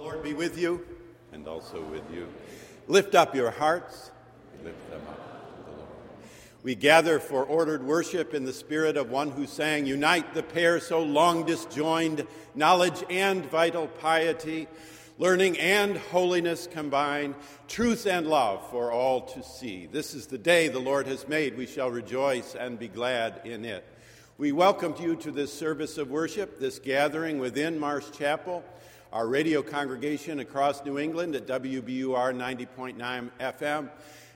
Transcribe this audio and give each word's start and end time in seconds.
Lord 0.00 0.22
be 0.22 0.32
with 0.32 0.56
you 0.56 0.82
and 1.30 1.46
also 1.46 1.82
with 1.82 2.10
you. 2.10 2.26
Lift 2.88 3.14
up 3.14 3.34
your 3.34 3.50
hearts, 3.50 4.10
lift 4.64 4.90
them 4.90 5.02
up 5.06 5.16
to 5.18 5.70
the 5.70 5.76
Lord. 5.76 5.88
We 6.62 6.74
gather 6.74 7.18
for 7.18 7.44
ordered 7.44 7.84
worship 7.84 8.32
in 8.32 8.46
the 8.46 8.52
spirit 8.54 8.96
of 8.96 9.10
one 9.10 9.30
who 9.30 9.46
sang, 9.46 9.84
Unite 9.84 10.32
the 10.32 10.42
pair 10.42 10.80
so 10.80 11.02
long 11.02 11.44
disjoined, 11.44 12.26
knowledge 12.54 13.04
and 13.10 13.44
vital 13.44 13.88
piety, 13.88 14.68
learning 15.18 15.58
and 15.58 15.98
holiness 15.98 16.66
combine, 16.66 17.34
truth 17.68 18.06
and 18.06 18.26
love 18.26 18.70
for 18.70 18.90
all 18.90 19.20
to 19.20 19.42
see. 19.42 19.84
This 19.84 20.14
is 20.14 20.28
the 20.28 20.38
day 20.38 20.68
the 20.68 20.78
Lord 20.78 21.08
has 21.08 21.28
made. 21.28 21.58
We 21.58 21.66
shall 21.66 21.90
rejoice 21.90 22.54
and 22.54 22.78
be 22.78 22.88
glad 22.88 23.42
in 23.44 23.66
it. 23.66 23.84
We 24.38 24.52
welcome 24.52 24.94
you 24.98 25.16
to 25.16 25.30
this 25.30 25.52
service 25.52 25.98
of 25.98 26.08
worship, 26.08 26.58
this 26.58 26.78
gathering 26.78 27.38
within 27.38 27.78
Marsh 27.78 28.10
Chapel 28.12 28.64
our 29.12 29.26
radio 29.26 29.60
congregation 29.62 30.38
across 30.38 30.84
New 30.84 30.98
England 30.98 31.34
at 31.34 31.46
WBUR 31.46 32.32
90.9 32.32 33.30
FM, 33.40 33.90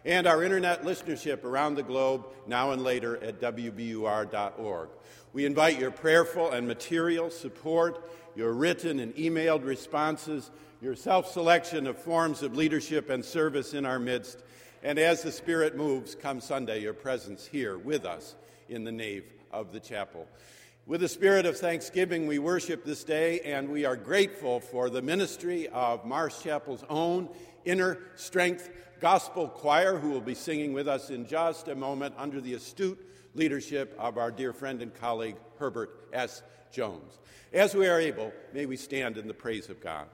and 0.04 0.26
our 0.26 0.42
internet 0.42 0.82
listenership 0.82 1.44
around 1.44 1.76
the 1.76 1.82
globe 1.82 2.26
now 2.46 2.72
and 2.72 2.82
later 2.82 3.22
at 3.22 3.40
WBUR.org. 3.40 4.88
We 5.32 5.46
invite 5.46 5.78
your 5.78 5.92
prayerful 5.92 6.50
and 6.50 6.66
material 6.66 7.30
support, 7.30 8.10
your 8.34 8.52
written 8.52 8.98
and 8.98 9.14
emailed 9.14 9.64
responses, 9.64 10.50
your 10.82 10.96
self 10.96 11.30
selection 11.30 11.86
of 11.86 11.96
forms 11.96 12.42
of 12.42 12.56
leadership 12.56 13.10
and 13.10 13.24
service 13.24 13.74
in 13.74 13.86
our 13.86 14.00
midst, 14.00 14.42
and 14.82 14.98
as 14.98 15.22
the 15.22 15.32
Spirit 15.32 15.76
moves, 15.76 16.14
come 16.14 16.40
Sunday, 16.40 16.80
your 16.80 16.94
presence 16.94 17.46
here 17.46 17.78
with 17.78 18.04
us 18.04 18.34
in 18.68 18.84
the 18.84 18.92
nave 18.92 19.24
of 19.52 19.72
the 19.72 19.80
chapel. 19.80 20.26
With 20.86 21.02
a 21.02 21.08
spirit 21.08 21.46
of 21.46 21.56
thanksgiving, 21.56 22.26
we 22.26 22.38
worship 22.38 22.84
this 22.84 23.04
day, 23.04 23.40
and 23.40 23.70
we 23.70 23.86
are 23.86 23.96
grateful 23.96 24.60
for 24.60 24.90
the 24.90 25.00
ministry 25.00 25.66
of 25.68 26.04
Marsh 26.04 26.42
Chapel's 26.42 26.84
own 26.90 27.30
Inner 27.64 28.00
Strength 28.16 28.68
Gospel 29.00 29.48
Choir, 29.48 29.96
who 29.96 30.10
will 30.10 30.20
be 30.20 30.34
singing 30.34 30.74
with 30.74 30.86
us 30.86 31.08
in 31.08 31.26
just 31.26 31.68
a 31.68 31.74
moment 31.74 32.14
under 32.18 32.38
the 32.38 32.52
astute 32.52 33.02
leadership 33.34 33.96
of 33.98 34.18
our 34.18 34.30
dear 34.30 34.52
friend 34.52 34.82
and 34.82 34.94
colleague, 34.94 35.36
Herbert 35.58 36.06
S. 36.12 36.42
Jones. 36.70 37.18
As 37.50 37.74
we 37.74 37.88
are 37.88 37.98
able, 37.98 38.30
may 38.52 38.66
we 38.66 38.76
stand 38.76 39.16
in 39.16 39.26
the 39.26 39.32
praise 39.32 39.70
of 39.70 39.80
God. 39.80 40.06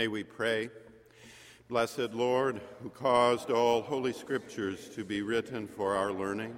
May 0.00 0.08
we 0.08 0.24
pray. 0.24 0.70
Blessed 1.68 2.14
Lord, 2.14 2.62
who 2.82 2.88
caused 2.88 3.50
all 3.50 3.82
holy 3.82 4.14
scriptures 4.14 4.88
to 4.94 5.04
be 5.04 5.20
written 5.20 5.68
for 5.68 5.94
our 5.94 6.10
learning, 6.10 6.56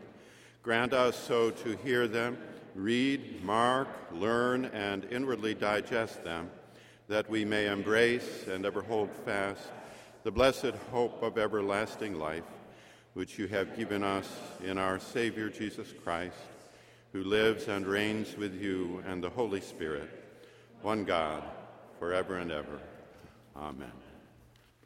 grant 0.63 0.93
us 0.93 1.17
so 1.17 1.51
to 1.51 1.77
hear 1.79 2.07
them, 2.07 2.39
read, 2.77 3.43
mark, 3.43 3.89
learn, 4.13 4.67
and 4.67 5.05
inwardly 5.11 5.55
digest 5.55 6.23
them, 6.23 6.49
that 7.09 7.29
we 7.29 7.45
may 7.45 7.67
embrace 7.67 8.47
and 8.47 8.65
ever 8.65 8.81
hold 8.81 9.11
fast 9.11 9.73
the 10.23 10.31
blessed 10.31 10.77
hope 10.93 11.21
of 11.21 11.37
everlasting 11.37 12.21
life, 12.21 12.47
which 13.15 13.41
you 13.41 13.49
have 13.49 13.77
given 13.77 14.05
us 14.05 14.29
in 14.63 14.79
our 14.79 15.01
Savior 15.01 15.49
Jesus 15.49 15.93
Christ, 16.05 16.37
who 17.13 17.25
lives 17.25 17.67
and 17.67 17.89
reigns 17.89 18.37
with 18.37 18.55
you 18.55 19.03
and 19.05 19.21
the 19.21 19.31
Holy 19.31 19.61
Spirit, 19.61 20.09
one 20.81 21.03
God, 21.03 21.43
forever 21.99 22.39
and 22.39 22.53
ever. 22.53 22.79
Amen. 23.57 23.93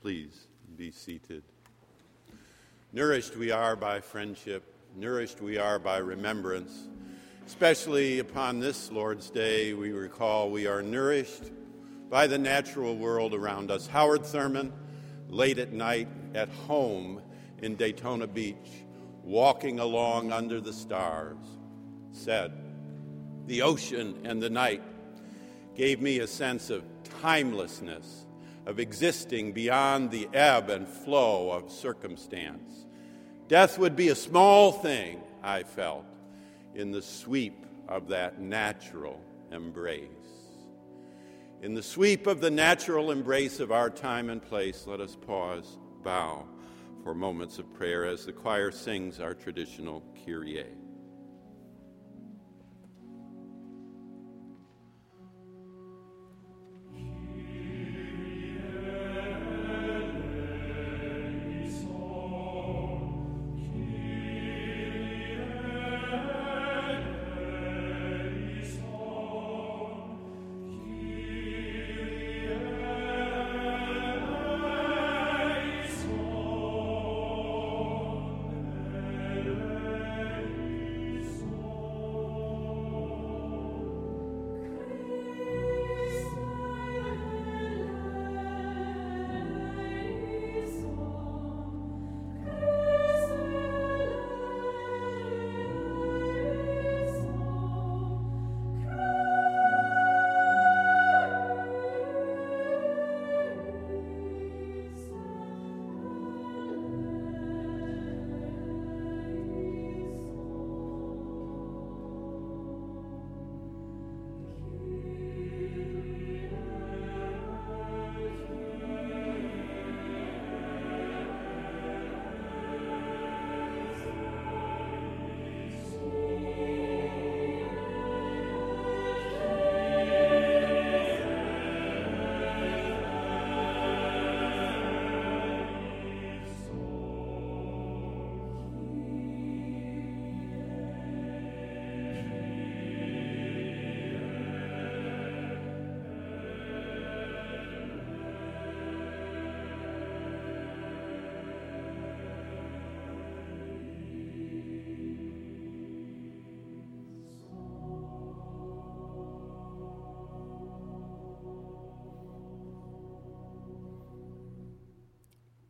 Please 0.01 0.49
be 0.77 0.91
seated. 0.91 1.45
Nourished 2.93 3.37
we 3.37 3.51
are 3.51 3.77
by 3.77 4.01
friendship, 4.01 4.65
nourished 4.97 5.41
we 5.41 5.57
are 5.57 5.79
by 5.79 5.99
remembrance. 5.99 6.89
Especially 7.47 8.19
upon 8.19 8.59
this 8.59 8.91
Lord's 8.91 9.31
Day, 9.31 9.73
we 9.73 9.93
recall 9.93 10.51
we 10.51 10.67
are 10.67 10.83
nourished 10.83 11.53
by 12.11 12.27
the 12.27 12.39
natural 12.39 12.97
world 12.97 13.35
around 13.35 13.71
us. 13.71 13.87
Howard 13.87 14.27
Thurman, 14.27 14.73
late 15.29 15.59
at 15.59 15.73
night 15.73 16.09
at 16.35 16.49
home 16.49 17.23
in 17.63 17.77
Daytona 17.77 18.27
Beach, 18.27 18.85
walking 19.23 19.79
along 19.79 20.33
under 20.33 20.61
the 20.61 20.73
stars, 20.73 21.37
said, 22.11 22.53
The 23.47 23.63
ocean 23.63 24.21
and 24.25 24.43
the 24.43 24.51
night 24.51 24.83
gave 25.77 26.01
me 26.01 26.19
a 26.19 26.27
sense 26.27 26.69
of 26.69 26.83
timelessness 27.23 28.26
of 28.67 28.81
existing 28.81 29.53
beyond 29.53 30.11
the 30.11 30.29
ebb 30.35 30.69
and 30.69 30.89
flow 30.89 31.51
of 31.51 31.71
circumstance. 31.71 32.87
Death 33.49 33.79
would 33.79 33.95
be 33.95 34.09
a 34.09 34.15
small 34.15 34.73
thing, 34.73 35.21
I 35.43 35.63
felt, 35.63 36.05
in 36.75 36.91
the 36.91 37.03
sweep 37.03 37.65
of 37.89 38.09
that 38.09 38.41
natural 38.41 39.21
embrace. 39.53 40.11
In 41.63 41.75
the 41.75 41.83
sweep 41.83 42.27
of 42.27 42.41
the 42.41 42.51
natural 42.51 43.13
embrace 43.13 43.61
of 43.61 43.73
our 43.73 43.89
time 43.89 44.29
and 44.31 44.43
place, 44.43 44.87
let 44.87 45.01
us 45.01 45.17
pause, 45.17 45.79
bow 46.03 46.45
for 47.03 47.15
moments 47.15 47.59
of 47.59 47.73
prayer 47.73 48.05
as 48.05 48.27
the 48.27 48.33
choir 48.33 48.73
sings 48.73 49.21
our 49.21 49.33
traditional 49.33 50.03
Kyrie. 50.25 50.67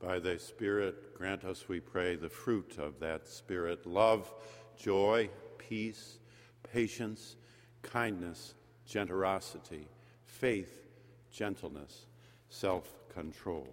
By 0.06 0.20
thy 0.20 0.36
Spirit, 0.36 1.18
grant 1.18 1.44
us, 1.44 1.68
we 1.68 1.80
pray, 1.80 2.14
the 2.14 2.28
fruit 2.28 2.76
of 2.78 3.00
that 3.00 3.26
Spirit 3.26 3.84
love, 3.86 4.32
joy, 4.78 5.28
peace, 5.58 6.20
patience, 6.72 7.34
kindness, 7.82 8.54
generosity, 8.86 9.88
faith, 10.24 10.86
gentleness, 11.32 12.06
self 12.50 12.88
control. 13.12 13.66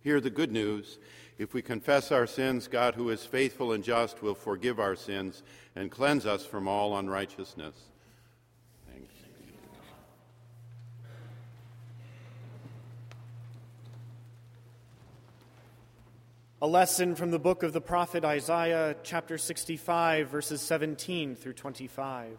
Hear 0.00 0.20
the 0.20 0.28
good 0.28 0.50
news. 0.50 0.98
If 1.38 1.54
we 1.54 1.62
confess 1.62 2.10
our 2.10 2.26
sins, 2.26 2.66
God, 2.66 2.96
who 2.96 3.10
is 3.10 3.24
faithful 3.24 3.70
and 3.70 3.84
just, 3.84 4.20
will 4.20 4.34
forgive 4.34 4.80
our 4.80 4.96
sins 4.96 5.44
and 5.76 5.88
cleanse 5.88 6.26
us 6.26 6.44
from 6.44 6.66
all 6.66 6.98
unrighteousness. 6.98 7.76
Lesson 16.68 17.14
from 17.14 17.30
the 17.30 17.38
book 17.38 17.62
of 17.62 17.72
the 17.72 17.80
prophet 17.80 18.24
Isaiah, 18.24 18.94
chapter 19.02 19.38
65, 19.38 20.28
verses 20.28 20.60
17 20.60 21.34
through 21.34 21.54
25. 21.54 22.36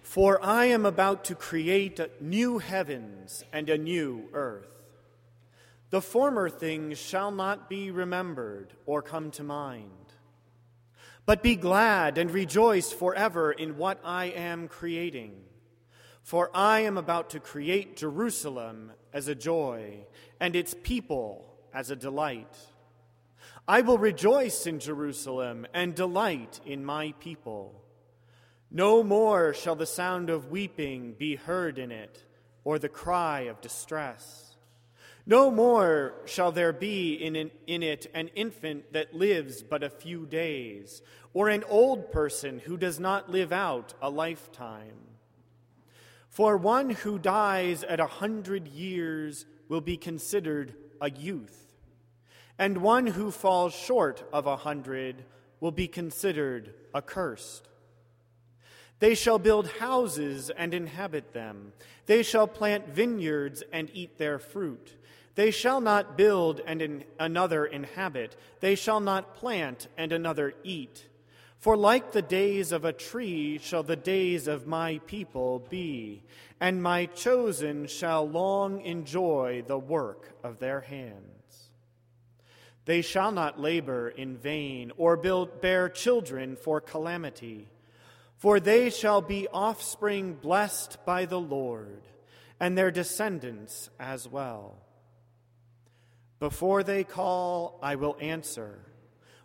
For 0.00 0.42
I 0.42 0.66
am 0.66 0.86
about 0.86 1.24
to 1.24 1.34
create 1.34 2.00
new 2.22 2.58
heavens 2.58 3.44
and 3.52 3.68
a 3.68 3.76
new 3.76 4.30
earth. 4.32 4.72
The 5.90 6.00
former 6.00 6.48
things 6.48 6.98
shall 6.98 7.30
not 7.30 7.68
be 7.68 7.90
remembered 7.90 8.72
or 8.86 9.02
come 9.02 9.30
to 9.32 9.42
mind. 9.42 9.90
But 11.26 11.42
be 11.42 11.54
glad 11.54 12.16
and 12.16 12.30
rejoice 12.30 12.92
forever 12.92 13.52
in 13.52 13.76
what 13.76 14.00
I 14.02 14.26
am 14.26 14.68
creating. 14.68 15.34
For 16.22 16.50
I 16.54 16.80
am 16.80 16.96
about 16.96 17.28
to 17.30 17.40
create 17.40 17.96
Jerusalem 17.98 18.92
as 19.12 19.28
a 19.28 19.34
joy, 19.34 20.06
and 20.40 20.56
its 20.56 20.74
people 20.82 21.51
as 21.74 21.90
a 21.90 21.96
delight. 21.96 22.56
I 23.66 23.80
will 23.82 23.98
rejoice 23.98 24.66
in 24.66 24.80
Jerusalem 24.80 25.66
and 25.72 25.94
delight 25.94 26.60
in 26.66 26.84
my 26.84 27.14
people. 27.20 27.80
No 28.70 29.02
more 29.02 29.54
shall 29.54 29.76
the 29.76 29.86
sound 29.86 30.30
of 30.30 30.50
weeping 30.50 31.14
be 31.18 31.36
heard 31.36 31.78
in 31.78 31.92
it, 31.92 32.24
or 32.64 32.78
the 32.78 32.88
cry 32.88 33.42
of 33.42 33.60
distress. 33.60 34.56
No 35.24 35.50
more 35.50 36.14
shall 36.24 36.50
there 36.50 36.72
be 36.72 37.14
in, 37.14 37.36
an, 37.36 37.50
in 37.66 37.82
it 37.82 38.10
an 38.14 38.28
infant 38.28 38.92
that 38.92 39.14
lives 39.14 39.62
but 39.62 39.84
a 39.84 39.90
few 39.90 40.26
days, 40.26 41.02
or 41.32 41.48
an 41.48 41.64
old 41.68 42.10
person 42.10 42.58
who 42.58 42.76
does 42.76 42.98
not 42.98 43.30
live 43.30 43.52
out 43.52 43.94
a 44.02 44.10
lifetime. 44.10 44.98
For 46.28 46.56
one 46.56 46.90
who 46.90 47.18
dies 47.18 47.84
at 47.84 48.00
a 48.00 48.06
hundred 48.06 48.66
years 48.66 49.46
will 49.68 49.82
be 49.82 49.96
considered 49.96 50.74
a 51.02 51.10
youth 51.10 51.62
and 52.58 52.78
one 52.78 53.08
who 53.08 53.30
falls 53.30 53.74
short 53.74 54.22
of 54.32 54.46
a 54.46 54.56
hundred 54.56 55.24
will 55.60 55.72
be 55.72 55.88
considered 55.88 56.72
accursed. 56.94 57.68
They 59.00 59.16
shall 59.16 59.40
build 59.40 59.66
houses 59.66 60.50
and 60.50 60.72
inhabit 60.72 61.32
them. 61.32 61.72
They 62.06 62.22
shall 62.22 62.46
plant 62.46 62.88
vineyards 62.88 63.64
and 63.72 63.90
eat 63.92 64.16
their 64.16 64.38
fruit. 64.38 64.96
They 65.34 65.50
shall 65.50 65.80
not 65.80 66.16
build 66.16 66.60
and 66.64 66.80
in 66.80 67.04
another 67.18 67.64
inhabit. 67.64 68.36
They 68.60 68.76
shall 68.76 69.00
not 69.00 69.34
plant 69.34 69.88
and 69.96 70.12
another 70.12 70.54
eat. 70.62 71.08
For 71.62 71.76
like 71.76 72.10
the 72.10 72.22
days 72.22 72.72
of 72.72 72.84
a 72.84 72.92
tree 72.92 73.58
shall 73.58 73.84
the 73.84 73.94
days 73.94 74.48
of 74.48 74.66
my 74.66 74.98
people 75.06 75.60
be, 75.70 76.24
and 76.58 76.82
my 76.82 77.06
chosen 77.06 77.86
shall 77.86 78.28
long 78.28 78.80
enjoy 78.80 79.62
the 79.64 79.78
work 79.78 80.32
of 80.42 80.58
their 80.58 80.80
hands. 80.80 81.70
They 82.84 83.00
shall 83.00 83.30
not 83.30 83.60
labor 83.60 84.08
in 84.08 84.38
vain 84.38 84.90
or 84.96 85.16
build, 85.16 85.60
bear 85.60 85.88
children 85.88 86.56
for 86.56 86.80
calamity. 86.80 87.68
For 88.38 88.58
they 88.58 88.90
shall 88.90 89.22
be 89.22 89.46
offspring 89.46 90.34
blessed 90.34 90.98
by 91.06 91.26
the 91.26 91.40
Lord, 91.40 92.02
and 92.58 92.76
their 92.76 92.90
descendants 92.90 93.88
as 94.00 94.26
well. 94.26 94.78
Before 96.40 96.82
they 96.82 97.04
call, 97.04 97.78
I 97.80 97.94
will 97.94 98.16
answer. 98.20 98.80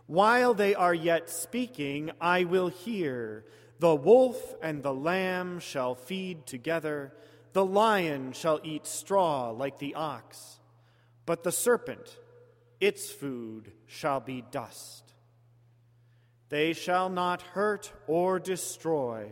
While 0.08 0.54
they 0.54 0.74
are 0.74 0.94
yet 0.94 1.30
speaking, 1.30 2.12
I 2.20 2.46
will 2.46 2.70
hear. 2.70 3.46
The 3.80 3.96
wolf 3.96 4.56
and 4.62 4.82
the 4.82 4.94
lamb 4.94 5.60
shall 5.60 5.94
feed 5.94 6.48
together, 6.48 7.14
the 7.54 7.66
lion 7.66 8.32
shall 8.32 8.60
eat 8.64 8.88
straw 8.88 9.52
like 9.52 9.78
the 9.78 9.96
ox, 9.96 10.60
but 11.26 11.44
the 11.44 11.52
serpent, 11.52 12.18
its 12.80 13.12
food, 13.12 13.72
shall 13.86 14.20
be 14.20 14.44
dust. 14.50 15.14
They 16.50 16.74
shall 16.74 17.10
not 17.10 17.42
hurt 17.42 17.92
or 18.08 18.40
destroy 18.40 19.30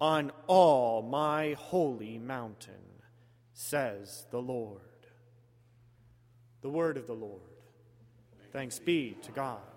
on 0.00 0.30
all 0.46 1.02
my 1.02 1.56
holy 1.58 2.18
mountain, 2.18 3.02
says 3.52 4.26
the 4.30 4.40
Lord. 4.40 4.80
The 6.62 6.70
word 6.70 6.96
of 6.96 7.06
the 7.06 7.14
Lord. 7.14 7.40
Thanks 8.52 8.78
be 8.78 9.16
to 9.22 9.32
God. 9.32 9.73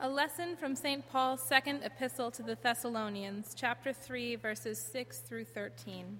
A 0.00 0.08
lesson 0.08 0.56
from 0.56 0.74
St. 0.74 1.08
Paul's 1.08 1.40
second 1.40 1.84
epistle 1.84 2.28
to 2.32 2.42
the 2.42 2.58
Thessalonians, 2.60 3.54
chapter 3.54 3.92
3, 3.92 4.34
verses 4.34 4.76
6 4.92 5.18
through 5.18 5.44
13. 5.44 6.18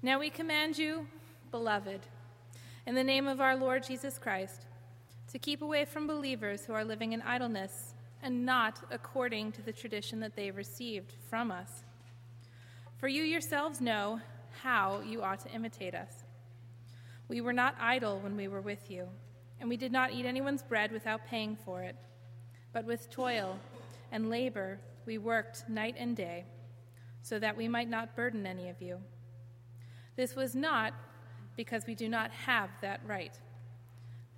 Now 0.00 0.18
we 0.18 0.30
command 0.30 0.78
you, 0.78 1.06
beloved, 1.50 2.00
in 2.86 2.94
the 2.94 3.04
name 3.04 3.26
of 3.26 3.42
our 3.42 3.56
Lord 3.56 3.84
Jesus 3.86 4.18
Christ, 4.18 4.64
to 5.32 5.38
keep 5.38 5.60
away 5.60 5.84
from 5.84 6.06
believers 6.06 6.64
who 6.64 6.72
are 6.72 6.84
living 6.84 7.12
in 7.12 7.20
idleness 7.20 7.94
and 8.22 8.46
not 8.46 8.80
according 8.90 9.52
to 9.52 9.62
the 9.62 9.72
tradition 9.72 10.20
that 10.20 10.36
they 10.36 10.50
received 10.50 11.12
from 11.28 11.50
us. 11.50 11.84
For 12.96 13.06
you 13.06 13.22
yourselves 13.22 13.82
know 13.82 14.18
how 14.62 15.02
you 15.02 15.20
ought 15.20 15.40
to 15.40 15.52
imitate 15.52 15.94
us. 15.94 16.24
We 17.28 17.42
were 17.42 17.52
not 17.52 17.76
idle 17.78 18.18
when 18.18 18.34
we 18.34 18.48
were 18.48 18.62
with 18.62 18.90
you 18.90 19.08
and 19.60 19.68
we 19.68 19.76
did 19.76 19.92
not 19.92 20.12
eat 20.12 20.26
anyone's 20.26 20.62
bread 20.62 20.92
without 20.92 21.26
paying 21.26 21.56
for 21.56 21.82
it. 21.82 21.96
But 22.72 22.84
with 22.84 23.10
toil 23.10 23.58
and 24.10 24.30
labor 24.30 24.80
we 25.06 25.18
worked 25.18 25.68
night 25.68 25.94
and 25.98 26.16
day, 26.16 26.44
so 27.22 27.38
that 27.38 27.56
we 27.56 27.68
might 27.68 27.88
not 27.88 28.16
burden 28.16 28.46
any 28.46 28.68
of 28.68 28.80
you. 28.80 28.98
This 30.16 30.34
was 30.34 30.54
not 30.54 30.94
because 31.56 31.86
we 31.86 31.94
do 31.94 32.08
not 32.08 32.30
have 32.30 32.70
that 32.80 33.00
right, 33.06 33.38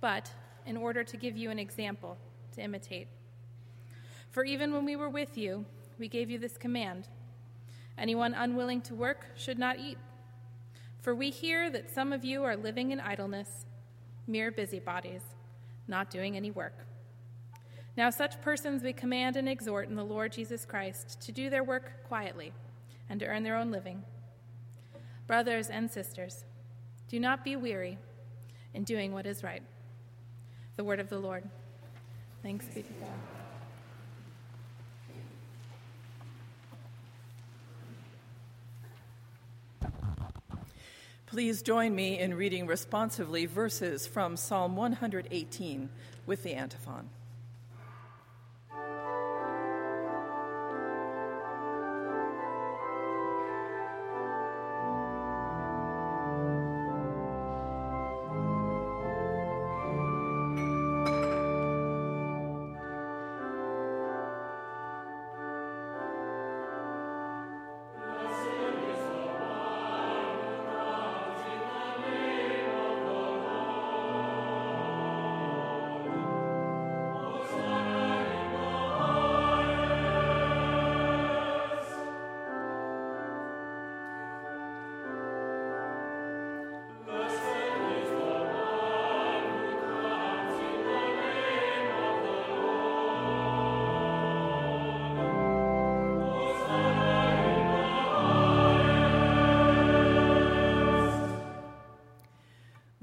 but 0.01 0.31
in 0.65 0.77
order 0.77 1.03
to 1.03 1.17
give 1.17 1.37
you 1.37 1.49
an 1.49 1.59
example 1.59 2.17
to 2.53 2.61
imitate. 2.61 3.07
For 4.29 4.43
even 4.43 4.73
when 4.73 4.85
we 4.85 4.95
were 4.95 5.09
with 5.09 5.37
you, 5.37 5.65
we 5.97 6.07
gave 6.07 6.29
you 6.29 6.37
this 6.37 6.57
command 6.57 7.07
anyone 7.97 8.35
unwilling 8.35 8.81
to 8.81 8.93
work 8.93 9.25
should 9.35 9.57
not 9.57 9.79
eat. 9.79 9.97
For 11.01 11.15
we 11.15 11.31
hear 11.31 11.69
that 11.71 11.89
some 11.89 12.13
of 12.13 12.23
you 12.23 12.43
are 12.43 12.55
living 12.55 12.91
in 12.91 12.99
idleness 12.99 13.65
mere 14.27 14.51
busybodies, 14.51 15.21
not 15.87 16.09
doing 16.11 16.35
any 16.35 16.51
work. 16.51 16.85
Now, 17.95 18.11
such 18.11 18.39
persons 18.41 18.83
we 18.83 18.93
command 18.93 19.37
and 19.37 19.49
exhort 19.49 19.89
in 19.89 19.95
the 19.95 20.03
Lord 20.03 20.31
Jesus 20.31 20.65
Christ 20.65 21.19
to 21.21 21.31
do 21.31 21.49
their 21.49 21.63
work 21.63 22.03
quietly 22.07 22.53
and 23.09 23.19
to 23.19 23.25
earn 23.25 23.43
their 23.43 23.55
own 23.55 23.71
living. 23.71 24.03
Brothers 25.25 25.69
and 25.69 25.89
sisters, 25.89 26.45
do 27.09 27.19
not 27.19 27.43
be 27.43 27.55
weary 27.55 27.97
in 28.73 28.83
doing 28.83 29.13
what 29.13 29.25
is 29.25 29.43
right. 29.43 29.63
The 30.75 30.83
word 30.83 30.99
of 30.99 31.09
the 31.09 31.19
Lord. 31.19 31.43
Thanks 32.43 32.65
be 32.67 32.83
to 32.83 32.93
God. 32.93 33.36
Please 41.27 41.61
join 41.61 41.93
me 41.93 42.17
in 42.17 42.33
reading 42.35 42.67
responsively 42.67 43.45
verses 43.47 44.07
from 44.07 44.37
Psalm 44.37 44.77
118 44.77 45.89
with 46.25 46.41
the 46.41 46.53
antiphon. 46.53 47.09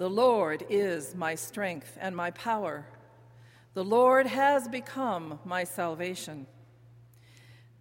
The 0.04 0.10
Lord 0.10 0.66
is 0.68 1.14
my 1.14 1.34
strength 1.34 1.96
and 1.98 2.14
my 2.14 2.30
power. 2.32 2.84
The 3.72 3.82
Lord 3.82 4.26
has 4.26 4.68
become 4.68 5.38
my 5.46 5.64
salvation. 5.64 6.46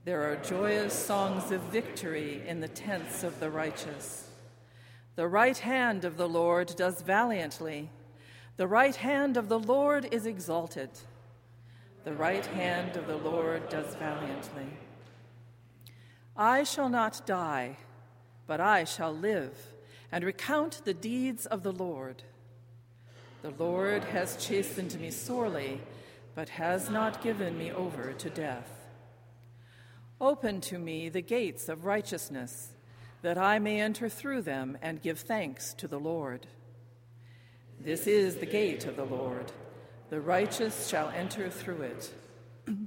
There 0.05 0.31
are 0.31 0.37
joyous 0.37 0.93
songs 0.93 1.51
of 1.51 1.59
victory 1.63 2.41
in 2.47 2.61
the 2.61 2.69
tents 2.69 3.25
of 3.25 3.41
the 3.41 3.49
righteous. 3.49 4.29
The 5.17 5.27
right 5.27 5.57
hand 5.57 6.05
of 6.05 6.15
the 6.15 6.29
Lord 6.29 6.73
does 6.77 7.01
valiantly. 7.01 7.89
The 8.55 8.67
right 8.69 8.95
hand 8.95 9.35
of 9.35 9.49
the 9.49 9.59
Lord 9.59 10.07
is 10.13 10.25
exalted. 10.25 10.91
The 12.05 12.13
right 12.13 12.45
hand 12.45 12.95
of 12.95 13.05
the 13.05 13.17
Lord 13.17 13.67
does 13.67 13.95
valiantly. 13.95 14.77
I 16.37 16.63
shall 16.63 16.87
not 16.87 17.25
die, 17.25 17.79
but 18.47 18.61
I 18.61 18.85
shall 18.85 19.11
live 19.13 19.72
and 20.13 20.23
recount 20.23 20.79
the 20.85 20.93
deeds 20.93 21.47
of 21.47 21.63
the 21.63 21.71
Lord. 21.71 22.21
The 23.41 23.49
Lord 23.57 24.03
has 24.03 24.37
chastened 24.37 24.97
me 25.01 25.09
sorely, 25.09 25.81
but 26.35 26.49
has 26.49 26.87
not 26.87 27.23
given 27.23 27.57
me 27.57 27.71
over 27.71 28.13
to 28.13 28.29
death. 28.29 28.69
Open 30.21 30.61
to 30.61 30.77
me 30.77 31.09
the 31.09 31.23
gates 31.23 31.67
of 31.67 31.85
righteousness, 31.85 32.73
that 33.23 33.39
I 33.39 33.57
may 33.57 33.81
enter 33.81 34.07
through 34.07 34.43
them 34.43 34.77
and 34.83 35.01
give 35.01 35.17
thanks 35.17 35.73
to 35.79 35.87
the 35.87 35.99
Lord. 35.99 36.45
This 37.79 38.05
is 38.05 38.35
the 38.35 38.45
gate 38.45 38.85
of 38.85 38.95
the 38.95 39.05
Lord. 39.05 39.51
The 40.11 40.21
righteous 40.21 40.89
shall 40.89 41.09
enter 41.09 41.49
through 41.49 41.81
it. 41.81 42.13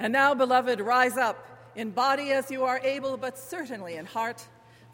And 0.00 0.14
now, 0.14 0.34
beloved, 0.34 0.80
rise 0.80 1.18
up, 1.18 1.46
in 1.76 1.90
body 1.90 2.32
as 2.32 2.50
you 2.50 2.64
are 2.64 2.80
able, 2.82 3.18
but 3.18 3.36
certainly 3.36 3.96
in 3.96 4.06
heart, 4.06 4.42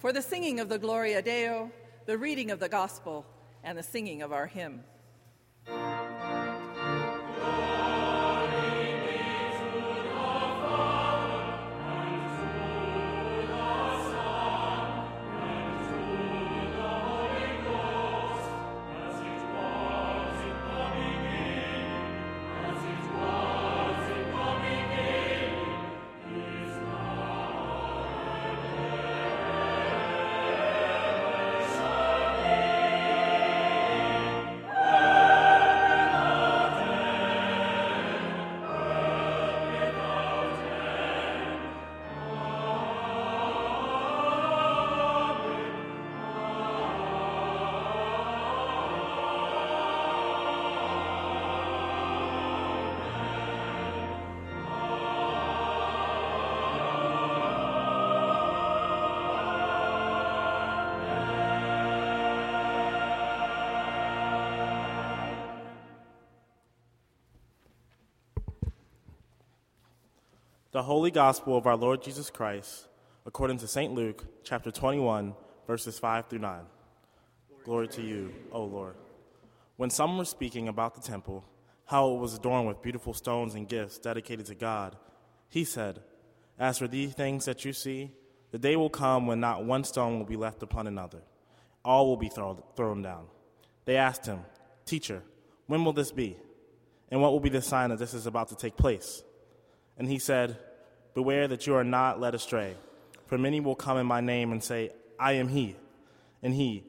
for 0.00 0.12
the 0.12 0.20
singing 0.20 0.58
of 0.58 0.68
the 0.68 0.80
Gloria 0.80 1.22
Deo, 1.22 1.70
the 2.06 2.18
reading 2.18 2.50
of 2.50 2.58
the 2.58 2.68
Gospel, 2.68 3.24
and 3.62 3.78
the 3.78 3.84
singing 3.84 4.20
of 4.20 4.32
our 4.32 4.48
hymn. 4.48 4.82
The 70.76 70.82
Holy 70.82 71.10
Gospel 71.10 71.56
of 71.56 71.66
our 71.66 71.74
Lord 71.74 72.02
Jesus 72.02 72.28
Christ, 72.28 72.86
according 73.24 73.56
to 73.60 73.66
St. 73.66 73.94
Luke, 73.94 74.26
chapter 74.44 74.70
21, 74.70 75.34
verses 75.66 75.98
5 75.98 76.26
through 76.26 76.40
9. 76.40 76.60
Glory 77.64 77.88
to 77.88 78.02
you, 78.02 78.34
O 78.52 78.62
Lord. 78.64 78.94
When 79.78 79.88
some 79.88 80.18
were 80.18 80.26
speaking 80.26 80.68
about 80.68 80.94
the 80.94 81.00
temple, 81.00 81.46
how 81.86 82.10
it 82.10 82.18
was 82.18 82.34
adorned 82.34 82.68
with 82.68 82.82
beautiful 82.82 83.14
stones 83.14 83.54
and 83.54 83.66
gifts 83.66 83.96
dedicated 83.96 84.44
to 84.44 84.54
God, 84.54 84.96
he 85.48 85.64
said, 85.64 86.00
As 86.58 86.76
for 86.76 86.88
these 86.88 87.14
things 87.14 87.46
that 87.46 87.64
you 87.64 87.72
see, 87.72 88.10
the 88.50 88.58
day 88.58 88.76
will 88.76 88.90
come 88.90 89.26
when 89.26 89.40
not 89.40 89.64
one 89.64 89.82
stone 89.82 90.18
will 90.18 90.26
be 90.26 90.36
left 90.36 90.62
upon 90.62 90.86
another. 90.86 91.22
All 91.86 92.06
will 92.06 92.18
be 92.18 92.28
thrown, 92.28 92.62
thrown 92.76 93.00
down. 93.00 93.28
They 93.86 93.96
asked 93.96 94.26
him, 94.26 94.40
Teacher, 94.84 95.22
when 95.68 95.86
will 95.86 95.94
this 95.94 96.12
be? 96.12 96.36
And 97.10 97.22
what 97.22 97.32
will 97.32 97.40
be 97.40 97.48
the 97.48 97.62
sign 97.62 97.88
that 97.88 97.98
this 97.98 98.12
is 98.12 98.26
about 98.26 98.48
to 98.48 98.56
take 98.56 98.76
place? 98.76 99.22
And 99.98 100.08
he 100.08 100.18
said, 100.18 100.58
Beware 101.14 101.48
that 101.48 101.66
you 101.66 101.74
are 101.74 101.84
not 101.84 102.20
led 102.20 102.34
astray, 102.34 102.74
for 103.26 103.38
many 103.38 103.60
will 103.60 103.74
come 103.74 103.96
in 103.96 104.06
my 104.06 104.20
name 104.20 104.52
and 104.52 104.62
say, 104.62 104.90
I 105.18 105.32
am 105.32 105.48
he, 105.48 105.76
and 106.42 106.52
he, 106.52 106.84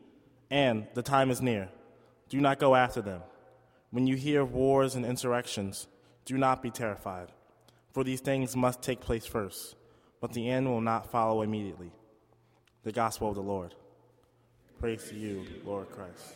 and 0.50 0.88
the 0.94 1.02
time 1.02 1.32
is 1.32 1.42
near. 1.42 1.70
Do 2.30 2.42
not 2.42 2.60
go 2.60 2.76
after 2.76 3.02
them. 3.02 3.22
When 3.92 4.06
you 4.06 4.16
hear 4.16 4.42
of 4.42 4.54
wars 4.54 4.96
and 4.96 5.06
insurrections, 5.06 5.88
do 6.26 6.38
not 6.38 6.62
be 6.62 6.70
terrified, 6.70 7.32
for 7.94 8.04
these 8.04 8.20
things 8.20 8.56
must 8.56 8.82
take 8.82 9.00
place 9.00 9.26
first, 9.26 9.76
but 10.20 10.34
the 10.34 10.50
end 10.50 10.68
will 10.68 10.82
not 10.82 11.10
follow 11.10 11.42
immediately. 11.42 11.92
The 12.84 12.92
Gospel 12.92 13.30
of 13.30 13.36
the 13.36 13.42
Lord. 13.42 13.76
Praise 14.80 15.10
to 15.10 15.16
you, 15.16 15.46
Lord 15.66 15.88
Christ. 15.90 16.36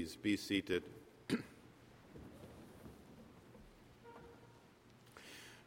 Please 0.00 0.16
be 0.16 0.38
seated. 0.38 0.82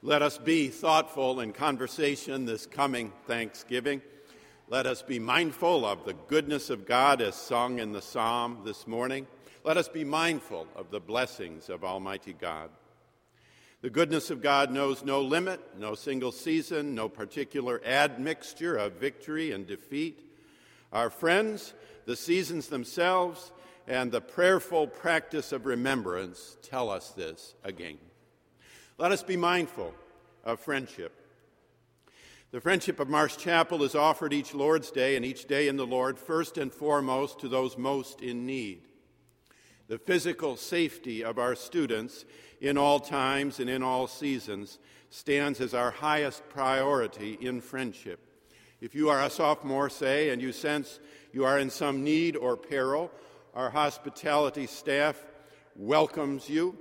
Let 0.02 0.24
us 0.24 0.40
be 0.40 0.70
thoughtful 0.70 1.40
in 1.40 1.54
conversation 1.54 2.46
this 2.46 2.66
coming 2.66 3.14
Thanksgiving. 3.28 4.02
Let 4.70 4.88
us 4.88 5.04
be 5.04 5.20
mindful 5.20 5.86
of 5.86 6.04
the 6.06 6.16
goodness 6.16 6.72
of 6.72 6.88
God 6.88 7.22
as 7.22 7.36
sung 7.36 7.78
in 7.78 7.92
the 7.92 8.02
psalm 8.02 8.62
this 8.66 8.88
morning. 8.88 9.28
Let 9.64 9.78
us 9.78 9.88
be 9.88 10.04
mindful 10.04 10.68
of 10.76 10.90
the 10.90 11.00
blessings 11.00 11.70
of 11.70 11.84
Almighty 11.84 12.34
God. 12.34 12.72
The 13.82 13.92
goodness 13.92 14.32
of 14.32 14.42
God 14.42 14.72
knows 14.72 15.04
no 15.04 15.22
limit, 15.22 15.62
no 15.78 15.94
single 15.94 16.32
season, 16.32 16.96
no 16.96 17.08
particular 17.08 17.84
admixture 17.86 18.78
of 18.78 18.94
victory 18.94 19.52
and 19.52 19.68
defeat. 19.68 20.28
Our 20.92 21.12
friends, 21.12 21.76
the 22.08 22.16
seasons 22.16 22.70
themselves, 22.70 23.52
and 23.88 24.12
the 24.12 24.22
prayerful 24.22 24.88
practice 24.88 25.52
of 25.52 25.66
remembrance 25.66 26.58
tell 26.62 26.90
us 26.90 27.10
this 27.12 27.56
again. 27.64 27.98
Let 28.98 29.12
us 29.12 29.24
be 29.24 29.38
mindful 29.38 29.94
of 30.44 30.60
friendship. 30.60 31.20
The 32.52 32.62
friendship 32.62 33.00
of 33.00 33.10
Marsh 33.10 33.38
Chapel 33.38 33.82
is 33.84 33.96
offered 33.96 34.32
each 34.32 34.54
Lord's 34.54 34.92
Day 34.92 35.16
and 35.16 35.26
each 35.26 35.46
day 35.46 35.68
in 35.68 35.76
the 35.76 35.88
Lord, 35.88 36.20
first 36.20 36.58
and 36.58 36.72
foremost 36.72 37.40
to 37.40 37.48
those 37.48 37.78
most 37.78 38.22
in 38.22 38.46
need. 38.46 38.84
The 39.88 39.98
physical 39.98 40.56
safety 40.56 41.24
of 41.24 41.40
our 41.40 41.56
students 41.56 42.26
in 42.62 42.78
all 42.78 43.00
times 43.00 43.60
and 43.60 43.70
in 43.70 43.82
all 43.84 44.08
seasons 44.08 44.78
stands 45.10 45.60
as 45.60 45.74
our 45.74 45.92
highest 45.92 46.48
priority 46.50 47.38
in 47.42 47.60
friendship. 47.60 48.20
If 48.80 48.96
you 48.96 49.10
are 49.10 49.22
a 49.22 49.30
sophomore, 49.30 49.90
say, 49.90 50.30
and 50.30 50.42
you 50.42 50.52
sense 50.52 51.00
you 51.32 51.46
are 51.46 51.58
in 51.58 51.70
some 51.70 52.04
need 52.04 52.36
or 52.36 52.56
peril, 52.56 53.12
our 53.54 53.70
hospitality 53.70 54.66
staff 54.66 55.16
welcomes 55.76 56.50
you, 56.50 56.76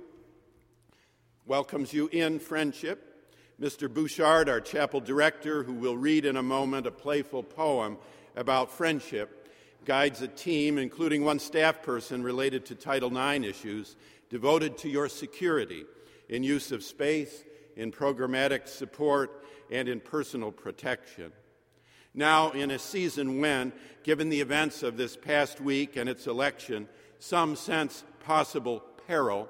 welcomes 1.45 1.93
you 1.93 2.09
in 2.11 2.39
friendship. 2.39 3.09
Mr. 3.61 3.91
Bouchard, 3.93 4.49
our 4.49 4.59
chapel 4.59 4.99
director, 4.99 5.63
who 5.63 5.73
will 5.73 5.95
read 5.95 6.25
in 6.25 6.37
a 6.37 6.43
moment 6.43 6.87
a 6.87 6.91
playful 6.91 7.43
poem 7.43 7.97
about 8.35 8.71
friendship, 8.71 9.47
guides 9.85 10.21
a 10.23 10.27
team, 10.27 10.79
including 10.79 11.23
one 11.23 11.37
staff 11.37 11.83
person 11.83 12.23
related 12.23 12.65
to 12.65 12.75
Title 12.75 13.15
IX 13.15 13.45
issues, 13.45 13.95
devoted 14.29 14.75
to 14.79 14.89
your 14.89 15.07
security 15.07 15.85
in 16.29 16.41
use 16.41 16.71
of 16.71 16.83
space, 16.83 17.43
in 17.75 17.91
programmatic 17.91 18.67
support, 18.67 19.45
and 19.69 19.87
in 19.87 19.99
personal 19.99 20.51
protection. 20.51 21.31
Now, 22.13 22.51
in 22.51 22.69
a 22.71 22.79
season 22.79 23.39
when, 23.39 23.73
given 24.03 24.29
the 24.29 24.41
events 24.41 24.83
of 24.83 24.97
this 24.97 25.17
past 25.17 25.59
week 25.59 25.95
and 25.95 26.07
its 26.07 26.27
election, 26.27 26.87
some 27.19 27.55
sense 27.55 28.03
possible 28.23 28.83
peril, 29.07 29.49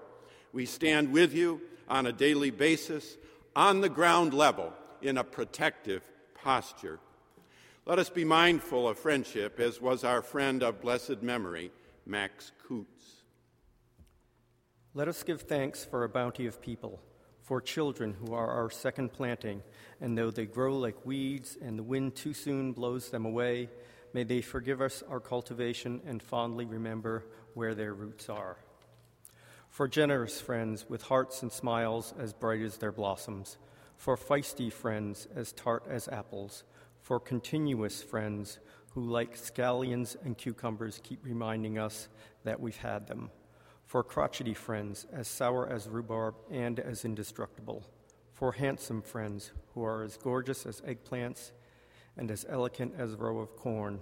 we 0.53 0.65
stand 0.65 1.11
with 1.11 1.33
you 1.33 1.61
on 1.89 2.05
a 2.05 2.13
daily 2.13 2.51
basis, 2.51 3.17
on 3.55 3.81
the 3.81 3.89
ground 3.89 4.33
level, 4.33 4.73
in 5.01 5.17
a 5.17 5.23
protective 5.23 6.01
posture. 6.35 6.99
Let 7.85 7.99
us 7.99 8.09
be 8.09 8.23
mindful 8.23 8.87
of 8.87 8.97
friendship, 8.97 9.59
as 9.59 9.81
was 9.81 10.05
our 10.05 10.21
friend 10.21 10.63
of 10.63 10.79
blessed 10.79 11.21
memory, 11.21 11.71
Max 12.05 12.53
Coots. 12.65 13.23
Let 14.93 15.09
us 15.09 15.23
give 15.23 15.41
thanks 15.41 15.83
for 15.83 16.05
a 16.05 16.09
bounty 16.09 16.45
of 16.45 16.61
people 16.61 17.01
for 17.43 17.61
children 17.61 18.13
who 18.13 18.33
are 18.33 18.49
our 18.49 18.71
second 18.71 19.13
planting, 19.13 19.61
and 20.01 20.17
though 20.17 20.31
they 20.31 20.45
grow 20.45 20.77
like 20.77 21.05
weeds 21.05 21.57
and 21.61 21.77
the 21.77 21.83
wind 21.83 22.15
too 22.15 22.33
soon 22.33 22.73
blows 22.73 23.09
them 23.09 23.25
away, 23.25 23.69
May 24.13 24.23
they 24.23 24.41
forgive 24.41 24.79
us 24.79 25.03
our 25.09 25.19
cultivation 25.19 25.99
and 26.05 26.21
fondly 26.21 26.65
remember 26.65 27.25
where 27.55 27.73
their 27.73 27.93
roots 27.95 28.29
are. 28.29 28.57
For 29.69 29.87
generous 29.87 30.39
friends 30.39 30.85
with 30.87 31.01
hearts 31.01 31.41
and 31.41 31.51
smiles 31.51 32.13
as 32.19 32.31
bright 32.31 32.61
as 32.61 32.77
their 32.77 32.91
blossoms, 32.91 33.57
for 33.97 34.15
feisty 34.15 34.71
friends 34.71 35.27
as 35.35 35.51
tart 35.51 35.85
as 35.89 36.07
apples, 36.07 36.63
for 37.01 37.19
continuous 37.19 38.03
friends 38.03 38.59
who, 38.91 39.03
like 39.03 39.35
scallions 39.35 40.15
and 40.23 40.37
cucumbers, 40.37 41.01
keep 41.03 41.25
reminding 41.25 41.79
us 41.79 42.07
that 42.43 42.59
we've 42.59 42.77
had 42.77 43.07
them, 43.07 43.31
for 43.93 44.01
crotchety 44.03 44.55
friends 44.55 45.05
as 45.13 45.27
sour 45.27 45.69
as 45.69 45.87
rhubarb 45.87 46.33
and 46.49 46.79
as 46.79 47.05
indestructible, 47.05 47.85
for 48.33 48.53
handsome 48.53 49.03
friends 49.03 49.51
who 49.75 49.83
are 49.83 50.01
as 50.01 50.17
gorgeous 50.17 50.65
as 50.65 50.81
eggplants 50.81 51.51
and 52.17 52.31
as 52.31 52.43
elegant 52.49 52.91
as 52.97 53.13
a 53.13 53.17
row 53.17 53.37
of 53.37 53.55
corn, 53.55 53.99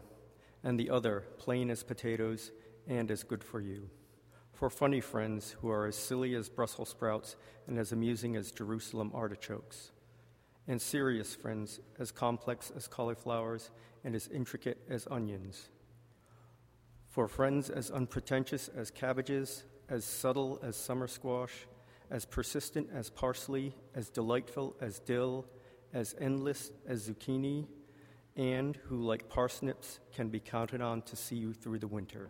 and 0.63 0.79
the 0.79 0.89
other 0.89 1.25
plain 1.37 1.69
as 1.69 1.83
potatoes 1.83 2.51
and 2.87 3.11
as 3.11 3.23
good 3.23 3.43
for 3.43 3.59
you. 3.59 3.89
For 4.53 4.69
funny 4.69 5.01
friends 5.01 5.57
who 5.59 5.69
are 5.69 5.87
as 5.87 5.97
silly 5.97 6.35
as 6.35 6.47
Brussels 6.47 6.87
sprouts 6.87 7.35
and 7.67 7.77
as 7.77 7.91
amusing 7.91 8.37
as 8.37 8.53
Jerusalem 8.53 9.11
artichokes, 9.13 9.91
and 10.69 10.81
serious 10.81 11.35
friends 11.35 11.81
as 11.99 12.13
complex 12.13 12.71
as 12.73 12.87
cauliflowers 12.87 13.71
and 14.05 14.15
as 14.15 14.29
intricate 14.29 14.77
as 14.89 15.05
onions. 15.11 15.67
For 17.09 17.27
friends 17.27 17.69
as 17.69 17.91
unpretentious 17.91 18.69
as 18.69 18.89
cabbages, 18.89 19.65
as 19.91 20.05
subtle 20.05 20.57
as 20.63 20.77
summer 20.77 21.05
squash, 21.05 21.67
as 22.09 22.23
persistent 22.23 22.87
as 22.95 23.09
parsley, 23.09 23.75
as 23.93 24.09
delightful 24.09 24.73
as 24.79 24.99
dill, 24.99 25.45
as 25.93 26.15
endless 26.19 26.71
as 26.87 27.09
zucchini, 27.09 27.67
and 28.37 28.77
who, 28.85 29.03
like 29.03 29.27
parsnips, 29.27 29.99
can 30.15 30.29
be 30.29 30.39
counted 30.39 30.81
on 30.81 31.01
to 31.01 31.17
see 31.17 31.35
you 31.35 31.53
through 31.53 31.77
the 31.77 31.87
winter. 31.87 32.29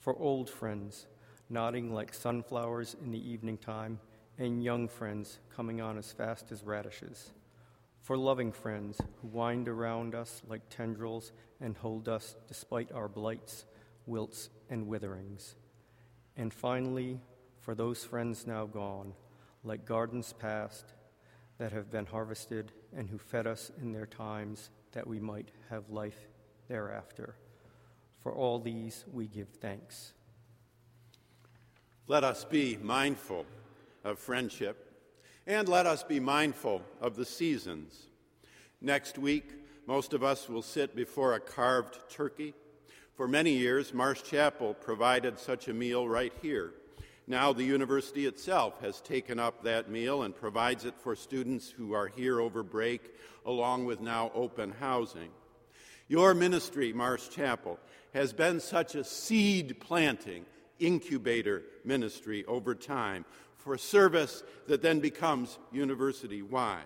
For 0.00 0.18
old 0.18 0.50
friends, 0.50 1.06
nodding 1.48 1.94
like 1.94 2.12
sunflowers 2.12 2.96
in 3.00 3.12
the 3.12 3.30
evening 3.30 3.58
time, 3.58 4.00
and 4.36 4.62
young 4.62 4.88
friends 4.88 5.38
coming 5.54 5.80
on 5.80 5.96
as 5.96 6.10
fast 6.10 6.50
as 6.50 6.64
radishes. 6.64 7.30
For 8.02 8.16
loving 8.16 8.50
friends 8.50 9.00
who 9.22 9.28
wind 9.28 9.68
around 9.68 10.16
us 10.16 10.42
like 10.48 10.68
tendrils 10.68 11.30
and 11.60 11.76
hold 11.76 12.08
us 12.08 12.34
despite 12.48 12.90
our 12.90 13.08
blights, 13.08 13.66
wilts, 14.04 14.50
and 14.68 14.88
witherings. 14.88 15.54
And 16.36 16.52
finally, 16.52 17.18
for 17.60 17.74
those 17.74 18.04
friends 18.04 18.46
now 18.46 18.66
gone, 18.66 19.14
like 19.64 19.84
gardens 19.84 20.32
past 20.32 20.92
that 21.58 21.72
have 21.72 21.90
been 21.90 22.06
harvested 22.06 22.72
and 22.96 23.08
who 23.08 23.18
fed 23.18 23.46
us 23.46 23.70
in 23.80 23.92
their 23.92 24.06
times 24.06 24.70
that 24.92 25.06
we 25.06 25.18
might 25.18 25.50
have 25.70 25.90
life 25.90 26.28
thereafter. 26.68 27.36
For 28.22 28.32
all 28.32 28.58
these 28.58 29.04
we 29.12 29.26
give 29.26 29.48
thanks. 29.60 30.12
Let 32.06 32.24
us 32.24 32.44
be 32.44 32.76
mindful 32.80 33.46
of 34.04 34.18
friendship, 34.18 34.92
and 35.46 35.68
let 35.68 35.86
us 35.86 36.02
be 36.04 36.20
mindful 36.20 36.82
of 37.00 37.16
the 37.16 37.24
seasons. 37.24 38.06
Next 38.80 39.18
week, 39.18 39.50
most 39.86 40.12
of 40.12 40.22
us 40.22 40.48
will 40.48 40.62
sit 40.62 40.94
before 40.94 41.34
a 41.34 41.40
carved 41.40 41.98
turkey. 42.08 42.54
For 43.16 43.26
many 43.26 43.52
years, 43.52 43.94
Marsh 43.94 44.22
Chapel 44.22 44.74
provided 44.74 45.38
such 45.38 45.68
a 45.68 45.72
meal 45.72 46.06
right 46.06 46.34
here. 46.42 46.74
Now, 47.26 47.54
the 47.54 47.64
university 47.64 48.26
itself 48.26 48.78
has 48.82 49.00
taken 49.00 49.38
up 49.38 49.62
that 49.62 49.90
meal 49.90 50.22
and 50.22 50.36
provides 50.36 50.84
it 50.84 50.94
for 50.98 51.16
students 51.16 51.70
who 51.70 51.94
are 51.94 52.08
here 52.08 52.38
over 52.40 52.62
break 52.62 53.00
along 53.46 53.86
with 53.86 54.02
now 54.02 54.30
open 54.34 54.70
housing. 54.70 55.30
Your 56.08 56.34
ministry, 56.34 56.92
Marsh 56.92 57.30
Chapel, 57.30 57.80
has 58.12 58.34
been 58.34 58.60
such 58.60 58.94
a 58.94 59.02
seed 59.02 59.80
planting, 59.80 60.44
incubator 60.78 61.62
ministry 61.86 62.44
over 62.44 62.74
time 62.74 63.24
for 63.56 63.78
service 63.78 64.42
that 64.66 64.82
then 64.82 65.00
becomes 65.00 65.58
university 65.72 66.42
wide. 66.42 66.84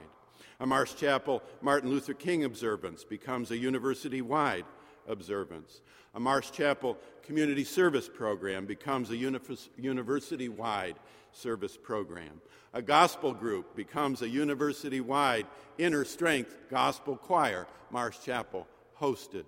A 0.60 0.66
Marsh 0.66 0.94
Chapel 0.94 1.42
Martin 1.60 1.90
Luther 1.90 2.14
King 2.14 2.44
observance 2.44 3.02
becomes 3.02 3.50
a 3.50 3.58
university 3.58 4.22
wide 4.22 4.64
observance. 5.10 5.82
A 6.14 6.20
Marsh 6.20 6.50
Chapel 6.50 6.96
community 7.22 7.64
service 7.64 8.08
program 8.08 8.66
becomes 8.66 9.10
a 9.10 9.16
university 9.16 10.48
wide 10.48 10.96
service 11.32 11.76
program. 11.76 12.40
A 12.72 12.82
gospel 12.82 13.32
group 13.32 13.76
becomes 13.76 14.22
a 14.22 14.28
university 14.28 15.00
wide 15.00 15.46
inner 15.78 16.04
strength 16.04 16.56
gospel 16.70 17.16
choir, 17.16 17.66
Marsh 17.90 18.18
Chapel 18.24 18.66
hosted. 19.00 19.44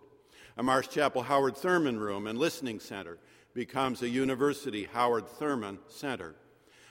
A 0.57 0.63
Marsh 0.63 0.89
Chapel 0.89 1.23
Howard 1.23 1.57
Thurman 1.57 1.99
Room 1.99 2.27
and 2.27 2.39
Listening 2.39 2.81
Center 2.81 3.19
becomes 3.55 4.03
a 4.03 4.09
University 4.09 4.89
Howard 4.93 5.29
Thurman 5.29 5.79
Center. 5.89 6.35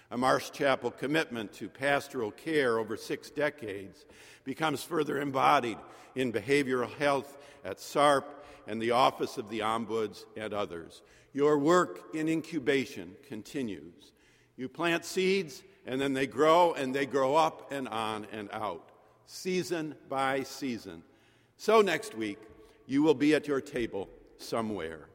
A 0.10 0.18
Marsh 0.18 0.50
Chapel 0.52 0.92
commitment 0.92 1.54
to 1.54 1.70
pastoral 1.70 2.32
care 2.32 2.80
over 2.80 2.98
six 2.98 3.30
decades 3.30 4.06
becomes 4.44 4.84
further 4.84 5.20
embodied 5.20 5.78
in 6.16 6.34
behavioral 6.34 6.90
health 6.98 7.38
at 7.64 7.80
SARP 7.80 8.26
and 8.68 8.82
the 8.82 8.92
Office 8.92 9.38
of 9.38 9.50
the 9.50 9.60
Ombuds 9.60 10.26
and 10.36 10.54
others. 10.54 11.02
Your 11.34 11.58
work 11.58 12.14
in 12.14 12.28
incubation 12.28 13.16
continues. 13.28 14.12
You 14.58 14.68
plant 14.68 15.06
seeds, 15.06 15.64
and 15.86 16.00
then 16.00 16.14
they 16.14 16.28
grow, 16.28 16.74
and 16.74 16.94
they 16.94 17.06
grow 17.06 17.36
up 17.36 17.72
and 17.72 17.88
on 17.88 18.28
and 18.32 18.50
out, 18.52 18.92
season 19.26 19.96
by 20.10 20.44
season. 20.44 21.04
So 21.58 21.82
next 21.82 22.16
week, 22.16 22.40
you 22.86 23.04
will 23.04 23.14
be 23.14 23.34
at 23.34 23.48
your 23.48 23.62
table 23.62 24.10
somewhere. 24.38 25.08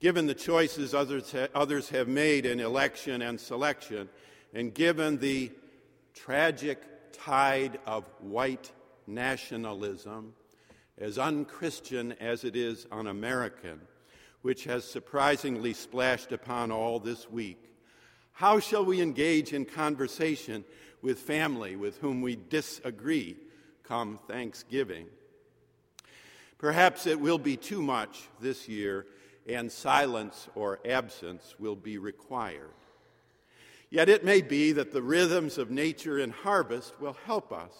Given 0.00 0.26
the 0.26 0.34
choices 0.34 0.94
others, 0.94 1.32
ha- 1.32 1.48
others 1.54 1.88
have 1.90 2.08
made 2.08 2.44
in 2.44 2.60
election 2.60 3.22
and 3.22 3.40
selection, 3.40 4.08
and 4.52 4.74
given 4.74 5.18
the 5.18 5.52
tragic 6.12 6.82
tide 7.12 7.78
of 7.86 8.04
white 8.20 8.72
nationalism, 9.06 10.34
as 10.98 11.18
unchristian 11.18 12.12
as 12.20 12.44
it 12.44 12.56
is 12.56 12.86
un 12.90 13.06
American, 13.06 13.80
which 14.42 14.64
has 14.64 14.84
surprisingly 14.84 15.72
splashed 15.72 16.32
upon 16.32 16.70
all 16.70 16.98
this 16.98 17.30
week, 17.30 17.62
how 18.32 18.60
shall 18.60 18.84
we 18.84 19.00
engage 19.00 19.52
in 19.52 19.64
conversation 19.64 20.64
with 21.02 21.18
family 21.18 21.76
with 21.76 21.98
whom 21.98 22.20
we 22.20 22.36
disagree 22.36 23.36
come 23.82 24.18
Thanksgiving? 24.28 25.06
Perhaps 26.58 27.06
it 27.06 27.20
will 27.20 27.38
be 27.38 27.56
too 27.56 27.82
much 27.82 28.28
this 28.40 28.68
year, 28.68 29.06
and 29.46 29.70
silence 29.70 30.48
or 30.54 30.80
absence 30.84 31.54
will 31.58 31.76
be 31.76 31.98
required. 31.98 32.74
Yet 33.90 34.08
it 34.08 34.24
may 34.24 34.40
be 34.40 34.72
that 34.72 34.92
the 34.92 35.02
rhythms 35.02 35.58
of 35.58 35.70
nature 35.70 36.18
and 36.18 36.32
harvest 36.32 37.00
will 37.00 37.16
help 37.24 37.52
us. 37.52 37.72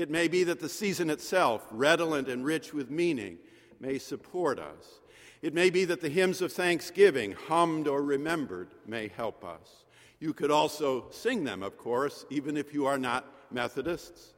It 0.00 0.08
may 0.08 0.28
be 0.28 0.44
that 0.44 0.60
the 0.60 0.68
season 0.70 1.10
itself, 1.10 1.66
redolent 1.70 2.26
and 2.26 2.42
rich 2.42 2.72
with 2.72 2.90
meaning, 2.90 3.36
may 3.80 3.98
support 3.98 4.58
us. 4.58 5.00
It 5.42 5.52
may 5.52 5.68
be 5.68 5.84
that 5.84 6.00
the 6.00 6.08
hymns 6.08 6.40
of 6.40 6.54
thanksgiving, 6.54 7.32
hummed 7.32 7.86
or 7.86 8.02
remembered, 8.02 8.68
may 8.86 9.08
help 9.08 9.44
us. 9.44 9.84
You 10.18 10.32
could 10.32 10.50
also 10.50 11.10
sing 11.10 11.44
them, 11.44 11.62
of 11.62 11.76
course, 11.76 12.24
even 12.30 12.56
if 12.56 12.72
you 12.72 12.86
are 12.86 12.96
not 12.96 13.26
Methodists. 13.50 14.32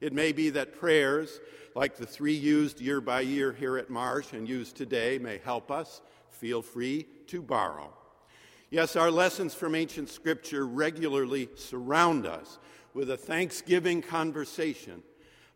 It 0.00 0.12
may 0.12 0.32
be 0.32 0.50
that 0.50 0.80
prayers, 0.80 1.38
like 1.76 1.94
the 1.96 2.06
three 2.06 2.34
used 2.34 2.80
year 2.80 3.00
by 3.00 3.20
year 3.20 3.52
here 3.52 3.78
at 3.78 3.90
Marsh 3.90 4.32
and 4.32 4.48
used 4.48 4.76
today, 4.76 5.20
may 5.20 5.38
help 5.38 5.70
us. 5.70 6.02
Feel 6.28 6.60
free 6.60 7.06
to 7.28 7.40
borrow. 7.40 7.92
Yes, 8.68 8.96
our 8.96 9.12
lessons 9.12 9.54
from 9.54 9.76
ancient 9.76 10.08
scripture 10.08 10.66
regularly 10.66 11.50
surround 11.54 12.26
us 12.26 12.58
with 12.94 13.10
a 13.10 13.16
thanksgiving 13.16 14.00
conversation. 14.00 15.02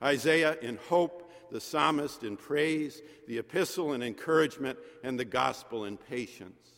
Isaiah 0.03 0.57
in 0.61 0.76
hope, 0.89 1.32
the 1.51 1.61
psalmist 1.61 2.24
in 2.24 2.36
praise, 2.36 3.01
the 3.26 3.39
epistle 3.39 3.95
in 3.95 4.03
encouragement, 4.03 4.78
and 5.03 5.18
the 5.18 5.24
gospel 5.24 5.84
in 5.86 5.97
patience. 5.97 6.68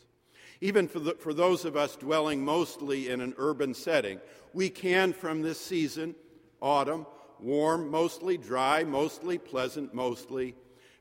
Even 0.61 0.87
for, 0.87 1.01
the, 1.01 1.15
for 1.15 1.33
those 1.33 1.65
of 1.65 1.77
us 1.77 1.97
dwelling 1.97 2.45
mostly 2.45 3.09
in 3.09 3.21
an 3.21 3.35
urban 3.39 3.75
setting, 3.75 4.21
we 4.53 4.69
can, 4.69 5.13
from 5.13 5.43
this 5.43 5.59
season, 5.59 6.15
autumn, 6.61 7.07
warm, 7.41 7.91
mostly 7.91 8.37
dry, 8.37 8.85
mostly 8.85 9.39
pleasant, 9.39 9.95
mostly, 9.95 10.55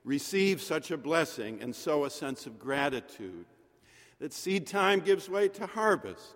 receive 0.05 0.61
such 0.61 0.91
a 0.91 0.97
blessing 0.97 1.61
and 1.61 1.75
sow 1.75 2.05
a 2.05 2.09
sense 2.09 2.45
of 2.45 2.57
gratitude. 2.57 3.45
That 4.19 4.33
seed 4.33 4.65
time 4.65 5.01
gives 5.01 5.29
way 5.29 5.49
to 5.49 5.65
harvest, 5.67 6.35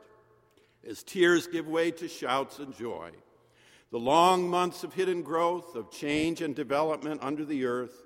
as 0.88 1.04
tears 1.04 1.48
give 1.48 1.68
way 1.68 1.92
to 1.92 2.08
shouts 2.08 2.60
and 2.60 2.76
joy. 2.76 3.12
The 3.92 4.00
long 4.00 4.50
months 4.50 4.84
of 4.84 4.94
hidden 4.94 5.22
growth, 5.22 5.76
of 5.76 5.92
change 5.92 6.42
and 6.42 6.56
development 6.56 7.22
under 7.24 7.46
the 7.46 7.66
earth, 7.66 8.04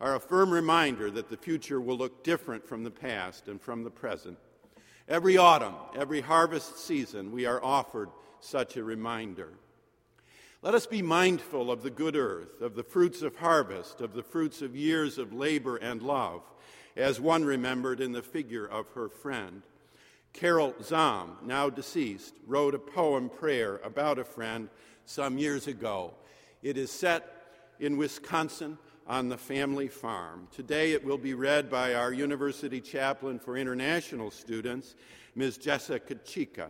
are 0.00 0.14
a 0.14 0.20
firm 0.20 0.50
reminder 0.50 1.10
that 1.10 1.28
the 1.28 1.36
future 1.36 1.80
will 1.80 1.96
look 1.96 2.22
different 2.22 2.66
from 2.66 2.84
the 2.84 2.90
past 2.90 3.48
and 3.48 3.60
from 3.60 3.82
the 3.82 3.90
present. 3.90 4.38
Every 5.08 5.36
autumn, 5.36 5.74
every 5.96 6.20
harvest 6.20 6.78
season, 6.78 7.32
we 7.32 7.46
are 7.46 7.62
offered 7.64 8.10
such 8.40 8.76
a 8.76 8.84
reminder. 8.84 9.54
Let 10.62 10.74
us 10.74 10.86
be 10.86 11.02
mindful 11.02 11.70
of 11.70 11.82
the 11.82 11.90
good 11.90 12.14
earth, 12.14 12.60
of 12.60 12.74
the 12.74 12.82
fruits 12.82 13.22
of 13.22 13.36
harvest, 13.36 14.00
of 14.00 14.12
the 14.12 14.22
fruits 14.22 14.60
of 14.60 14.76
years 14.76 15.18
of 15.18 15.32
labor 15.32 15.76
and 15.76 16.02
love, 16.02 16.42
as 16.96 17.20
one 17.20 17.44
remembered 17.44 18.00
in 18.00 18.12
the 18.12 18.22
figure 18.22 18.66
of 18.66 18.88
her 18.90 19.08
friend. 19.08 19.62
Carol 20.32 20.72
Zahm, 20.82 21.42
now 21.42 21.68
deceased, 21.68 22.34
wrote 22.46 22.74
a 22.74 22.78
poem 22.78 23.28
prayer 23.28 23.80
about 23.82 24.18
a 24.18 24.24
friend 24.24 24.68
some 25.04 25.38
years 25.38 25.66
ago. 25.66 26.14
It 26.62 26.76
is 26.76 26.90
set 26.90 27.24
in 27.80 27.96
Wisconsin 27.96 28.78
on 29.06 29.28
the 29.28 29.38
family 29.38 29.88
farm. 29.88 30.46
Today 30.54 30.92
it 30.92 31.04
will 31.04 31.18
be 31.18 31.34
read 31.34 31.70
by 31.70 31.94
our 31.94 32.12
university 32.12 32.80
chaplain 32.80 33.38
for 33.38 33.56
international 33.56 34.30
students, 34.30 34.94
Ms. 35.34 35.56
Jessica 35.56 36.14
Chicka. 36.14 36.68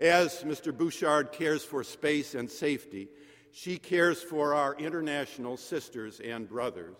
As 0.00 0.42
Mr. 0.42 0.76
Bouchard 0.76 1.32
cares 1.32 1.64
for 1.64 1.84
space 1.84 2.34
and 2.34 2.50
safety, 2.50 3.08
she 3.52 3.78
cares 3.78 4.22
for 4.22 4.54
our 4.54 4.74
international 4.76 5.56
sisters 5.56 6.20
and 6.20 6.48
brothers. 6.48 6.96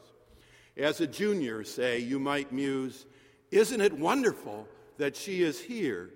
As 0.76 1.00
a 1.00 1.06
junior, 1.06 1.64
say, 1.64 1.98
you 1.98 2.18
might 2.18 2.52
muse, 2.52 3.06
Isn't 3.50 3.80
it 3.80 3.92
wonderful 3.92 4.68
that 4.98 5.16
she 5.16 5.42
is 5.42 5.60
here? 5.60 6.10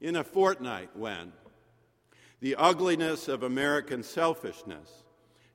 In 0.00 0.16
a 0.16 0.24
fortnight, 0.24 0.90
when 0.94 1.32
the 2.40 2.56
ugliness 2.56 3.28
of 3.28 3.42
American 3.42 4.02
selfishness 4.02 5.02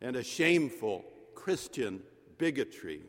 and 0.01 0.15
a 0.15 0.23
shameful 0.23 1.05
Christian 1.33 2.01
bigotry 2.37 3.01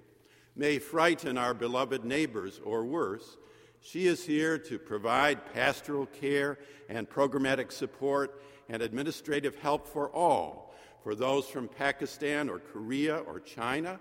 may 0.56 0.78
frighten 0.78 1.36
our 1.36 1.54
beloved 1.54 2.04
neighbors, 2.04 2.60
or 2.64 2.84
worse, 2.84 3.36
she 3.80 4.06
is 4.06 4.24
here 4.24 4.58
to 4.58 4.78
provide 4.78 5.52
pastoral 5.52 6.06
care 6.06 6.58
and 6.88 7.10
programmatic 7.10 7.72
support 7.72 8.40
and 8.68 8.80
administrative 8.80 9.56
help 9.56 9.86
for 9.86 10.08
all, 10.10 10.74
for 11.02 11.14
those 11.14 11.46
from 11.46 11.68
Pakistan 11.68 12.48
or 12.48 12.60
Korea 12.60 13.18
or 13.18 13.40
China, 13.40 13.98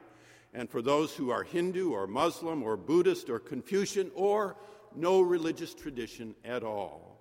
and 0.53 0.69
for 0.69 0.81
those 0.81 1.15
who 1.15 1.31
are 1.31 1.43
Hindu 1.43 1.91
or 1.91 2.05
Muslim 2.05 2.61
or 2.61 2.77
Buddhist 2.77 3.29
or 3.29 3.39
Confucian 3.39 4.11
or 4.15 4.55
no 4.97 5.21
religious 5.21 5.73
tradition 5.73 6.35
at 6.43 6.63
all. 6.63 7.19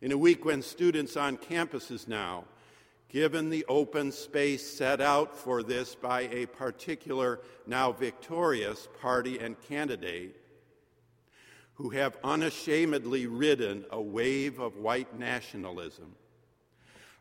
In 0.00 0.12
a 0.12 0.18
week 0.18 0.44
when 0.44 0.62
students 0.62 1.16
on 1.16 1.36
campuses 1.36 2.06
now, 2.06 2.44
given 3.08 3.48
the 3.48 3.64
open 3.68 4.10
space 4.10 4.68
set 4.68 5.00
out 5.00 5.36
for 5.36 5.62
this 5.62 5.94
by 5.94 6.22
a 6.22 6.46
particular, 6.46 7.40
now 7.66 7.92
victorious 7.92 8.88
party 9.00 9.38
and 9.38 9.60
candidate, 9.62 10.36
who 11.74 11.90
have 11.90 12.16
unashamedly 12.22 13.26
ridden 13.26 13.84
a 13.90 14.00
wave 14.00 14.58
of 14.58 14.76
white 14.76 15.18
nationalism, 15.18 16.14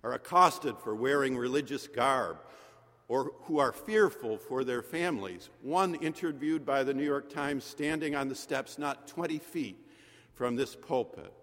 are 0.04 0.14
accosted 0.14 0.76
for 0.80 0.94
wearing 0.96 1.38
religious 1.38 1.88
garb, 1.88 2.38
or 3.08 3.32
who 3.44 3.60
are 3.60 3.72
fearful 3.72 4.38
for 4.38 4.64
their 4.64 4.82
families. 4.82 5.50
One 5.62 5.96
interviewed 5.96 6.66
by 6.66 6.84
the 6.84 6.94
New 6.94 7.04
York 7.04 7.30
Times 7.30 7.64
standing 7.64 8.16
on 8.16 8.30
the 8.30 8.36
steps 8.36 8.78
not 8.78 9.08
20 9.08 9.40
feet 9.40 9.78
from 10.34 10.56
this 10.56 10.76
pulpit. 10.76 11.34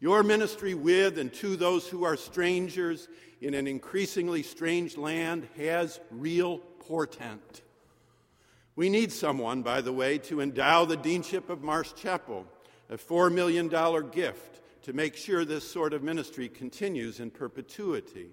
Your 0.00 0.22
ministry 0.22 0.74
with 0.74 1.18
and 1.18 1.32
to 1.34 1.56
those 1.56 1.88
who 1.88 2.04
are 2.04 2.16
strangers 2.16 3.08
in 3.40 3.54
an 3.54 3.66
increasingly 3.66 4.42
strange 4.42 4.96
land 4.96 5.48
has 5.56 6.00
real 6.10 6.58
portent. 6.58 7.62
We 8.76 8.88
need 8.88 9.10
someone, 9.10 9.62
by 9.62 9.80
the 9.80 9.92
way, 9.92 10.18
to 10.18 10.40
endow 10.40 10.84
the 10.84 10.96
deanship 10.96 11.48
of 11.48 11.62
Marsh 11.62 11.94
Chapel, 11.94 12.46
a 12.88 12.96
$4 12.96 13.32
million 13.32 13.68
gift 14.10 14.60
to 14.82 14.92
make 14.92 15.16
sure 15.16 15.44
this 15.44 15.68
sort 15.68 15.92
of 15.92 16.02
ministry 16.02 16.48
continues 16.48 17.18
in 17.18 17.30
perpetuity. 17.30 18.28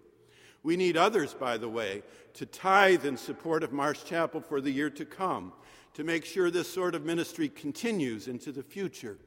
We 0.66 0.78
need 0.78 0.98
others, 0.98 1.36
by 1.36 1.58
the 1.60 1.70
way, 1.70 2.02
to 2.34 2.48
tithe 2.48 3.06
in 3.06 3.18
support 3.18 3.62
of 3.62 3.72
Marsh 3.72 4.04
Chapel 4.04 4.42
for 4.42 4.60
the 4.60 4.72
year 4.72 4.90
to 4.90 5.06
come, 5.06 5.54
to 5.94 6.04
make 6.04 6.26
sure 6.26 6.50
this 6.50 6.68
sort 6.68 6.96
of 6.96 7.06
ministry 7.06 7.50
continues 7.50 8.28
into 8.28 8.52
the 8.52 8.64
future. 8.64 9.20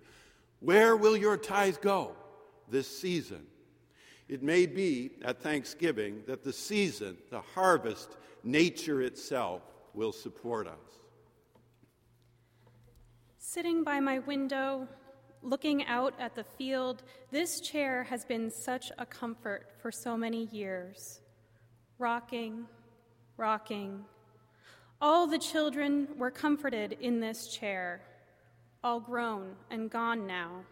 Where 0.58 0.96
will 0.96 1.16
your 1.16 1.36
tithe 1.36 1.76
go 1.80 2.16
this 2.68 2.88
season? 2.88 3.46
It 4.28 4.42
may 4.42 4.66
be 4.66 5.12
at 5.24 5.40
Thanksgiving 5.40 6.24
that 6.26 6.42
the 6.42 6.52
season, 6.52 7.16
the 7.30 7.40
harvest, 7.40 8.16
nature 8.42 9.00
itself 9.00 9.62
will 9.94 10.12
support 10.12 10.66
us. 10.66 10.74
Sitting 13.38 13.84
by 13.84 14.00
my 14.00 14.18
window, 14.18 14.88
looking 15.44 15.86
out 15.86 16.14
at 16.18 16.34
the 16.34 16.42
field, 16.42 17.04
this 17.30 17.60
chair 17.60 18.02
has 18.02 18.24
been 18.24 18.50
such 18.50 18.90
a 18.98 19.06
comfort 19.06 19.70
for 19.80 19.92
so 19.92 20.16
many 20.16 20.46
years. 20.46 21.20
Rocking, 21.98 22.66
rocking. 23.36 24.04
All 25.00 25.26
the 25.26 25.38
children 25.38 26.06
were 26.16 26.30
comforted 26.30 26.92
in 27.00 27.18
this 27.18 27.48
chair, 27.48 28.02
all 28.84 29.00
grown 29.00 29.56
and 29.68 29.90
gone 29.90 30.24
now. 30.24 30.64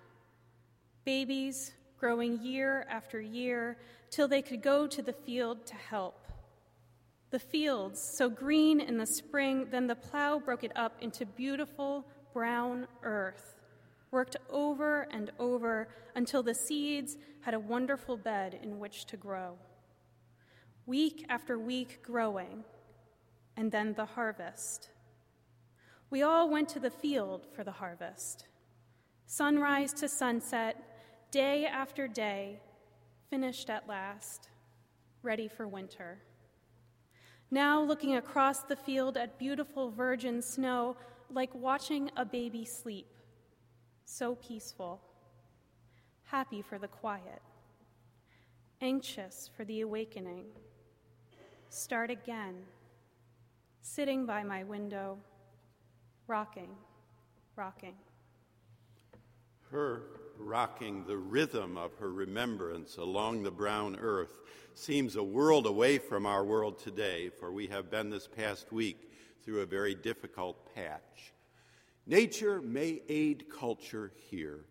Babies 1.05 1.73
growing 1.99 2.41
year 2.43 2.87
after 2.89 3.21
year 3.21 3.77
till 4.09 4.29
they 4.29 4.41
could 4.41 4.63
go 4.63 4.87
to 4.87 5.03
the 5.03 5.13
field 5.13 5.67
to 5.67 5.75
help. 5.75 6.27
The 7.31 7.41
fields, 7.41 8.01
so 8.01 8.29
green 8.29 8.79
in 8.79 8.97
the 8.97 9.07
spring, 9.07 9.67
then 9.71 9.89
the 9.89 9.97
plow 9.97 10.39
broke 10.39 10.63
it 10.63 10.73
up 10.77 10.97
into 11.01 11.27
beautiful 11.27 12.07
brown 12.33 12.87
earth, 13.03 13.57
worked 14.13 14.37
over 14.49 15.09
and 15.11 15.33
over 15.41 15.89
until 16.15 16.45
the 16.45 16.55
seeds 16.55 17.17
had 17.41 17.55
a 17.55 17.59
wonderful 17.59 18.17
bed 18.17 18.61
in 18.63 18.79
which 18.79 19.07
to 19.07 19.17
grow. 19.17 19.57
Week 20.87 21.27
after 21.29 21.59
week 21.59 22.01
growing, 22.03 22.63
and 23.57 23.73
then 23.73 23.95
the 23.95 24.05
harvest. 24.05 24.91
We 26.11 26.23
all 26.23 26.49
went 26.49 26.69
to 26.71 26.81
the 26.81 26.91
field 26.91 27.49
for 27.53 27.65
the 27.65 27.73
harvest. 27.73 28.47
Sunrise 29.27 29.93
to 29.95 30.09
sunset, 30.09 30.77
day 31.33 31.67
after 31.67 32.07
day, 32.07 32.61
finished 33.29 33.69
at 33.69 33.89
last, 33.89 34.49
ready 35.25 35.49
for 35.49 35.67
winter. 35.67 36.19
Now, 37.51 37.83
looking 37.83 38.15
across 38.15 38.61
the 38.61 38.77
field 38.77 39.17
at 39.17 39.41
beautiful 39.41 39.91
virgin 39.91 40.41
snow, 40.41 40.97
like 41.31 41.53
watching 41.53 42.13
a 42.17 42.25
baby 42.25 42.65
sleep, 42.65 43.09
so 44.05 44.37
peaceful, 44.37 45.01
happy 46.23 46.63
for 46.63 46.79
the 46.79 46.87
quiet, 46.87 47.43
anxious 48.81 49.51
for 49.57 49.65
the 49.65 49.81
awakening. 49.81 50.45
Start 51.69 52.11
again, 52.11 52.55
sitting 53.83 54.25
by 54.25 54.43
my 54.43 54.65
window, 54.65 55.19
rocking, 56.27 56.71
rocking. 57.55 57.95
Her 59.71 60.03
rocking 60.39 61.05
the 61.07 61.17
rhythm 61.17 61.77
of 61.77 61.95
her 61.97 62.13
remembrance 62.13 62.97
along 62.99 63.43
the 63.43 63.51
brown 63.51 63.97
earth 64.01 64.41
seems 64.75 65.17
a 65.17 65.23
world 65.23 65.67
away 65.67 65.99
from 65.99 66.25
our 66.25 66.45
world 66.45 66.79
today, 66.79 67.31
for 67.31 67.51
we 67.51 67.67
have 67.67 67.91
been 67.91 68.11
this 68.11 68.29
past 68.29 68.73
week 68.73 69.11
through 69.45 69.61
a 69.61 69.67
very 69.67 69.95
difficult 69.95 70.75
patch. 70.75 71.33
Nature 72.07 72.61
may 72.63 73.03
aid 73.09 73.47
culture 73.51 74.13
here. 74.31 74.65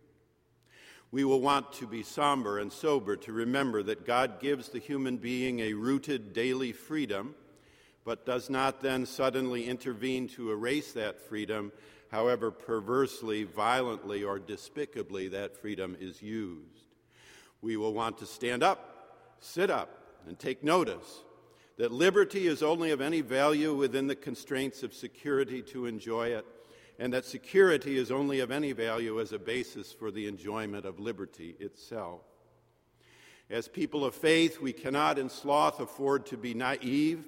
We 1.11 1.23
will 1.23 1.41
want 1.41 1.71
to 1.73 1.87
be 1.87 2.03
somber 2.03 2.59
and 2.59 2.71
sober 2.71 3.15
to 3.17 3.31
remember 3.31 3.83
that 3.83 4.05
God 4.05 4.39
gives 4.39 4.69
the 4.69 4.79
human 4.79 5.17
being 5.17 5.59
a 5.59 5.73
rooted 5.73 6.33
daily 6.33 6.71
freedom, 6.71 7.35
but 8.03 8.25
does 8.25 8.49
not 8.49 8.81
then 8.81 9.05
suddenly 9.05 9.67
intervene 9.67 10.27
to 10.29 10.51
erase 10.51 10.91
that 10.93 11.19
freedom, 11.19 11.71
however 12.11 12.51
perversely, 12.51 13.43
violently, 13.43 14.23
or 14.23 14.39
despicably 14.39 15.27
that 15.29 15.57
freedom 15.57 15.95
is 15.99 16.21
used. 16.21 16.85
We 17.61 17.77
will 17.77 17.93
want 17.93 18.17
to 18.19 18.25
stand 18.25 18.61
up, 18.61 19.37
sit 19.39 19.69
up, 19.69 20.19
and 20.27 20.37
take 20.37 20.63
notice 20.63 21.23
that 21.77 21.91
liberty 21.91 22.47
is 22.47 22.63
only 22.63 22.91
of 22.91 23.01
any 23.01 23.21
value 23.21 23.73
within 23.73 24.07
the 24.07 24.15
constraints 24.15 24.83
of 24.83 24.93
security 24.93 25.61
to 25.61 25.85
enjoy 25.85 26.29
it, 26.29 26.45
and 26.97 27.13
that 27.13 27.25
security 27.25 27.97
is 27.97 28.11
only 28.11 28.39
of 28.39 28.51
any 28.51 28.71
value 28.71 29.19
as 29.19 29.31
a 29.31 29.39
basis 29.39 29.91
for 29.91 30.11
the 30.11 30.27
enjoyment 30.27 30.85
of 30.85 30.99
liberty 30.99 31.55
itself. 31.59 32.21
As 33.49 33.67
people 33.67 34.05
of 34.05 34.15
faith, 34.15 34.59
we 34.61 34.73
cannot 34.73 35.19
in 35.19 35.29
sloth 35.29 35.79
afford 35.79 36.25
to 36.27 36.37
be 36.37 36.53
naive, 36.53 37.25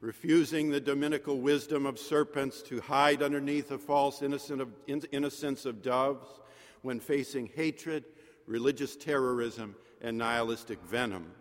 refusing 0.00 0.70
the 0.70 0.80
dominical 0.80 1.40
wisdom 1.40 1.84
of 1.84 1.98
serpents 1.98 2.62
to 2.62 2.80
hide 2.80 3.22
underneath 3.22 3.70
a 3.70 3.78
false 3.78 4.22
innocence 4.22 5.66
of 5.66 5.82
doves 5.82 6.40
when 6.82 7.00
facing 7.00 7.50
hatred, 7.54 8.04
religious 8.46 8.94
terrorism, 8.96 9.74
and 10.00 10.16
nihilistic 10.16 10.80
venom. 10.82 11.32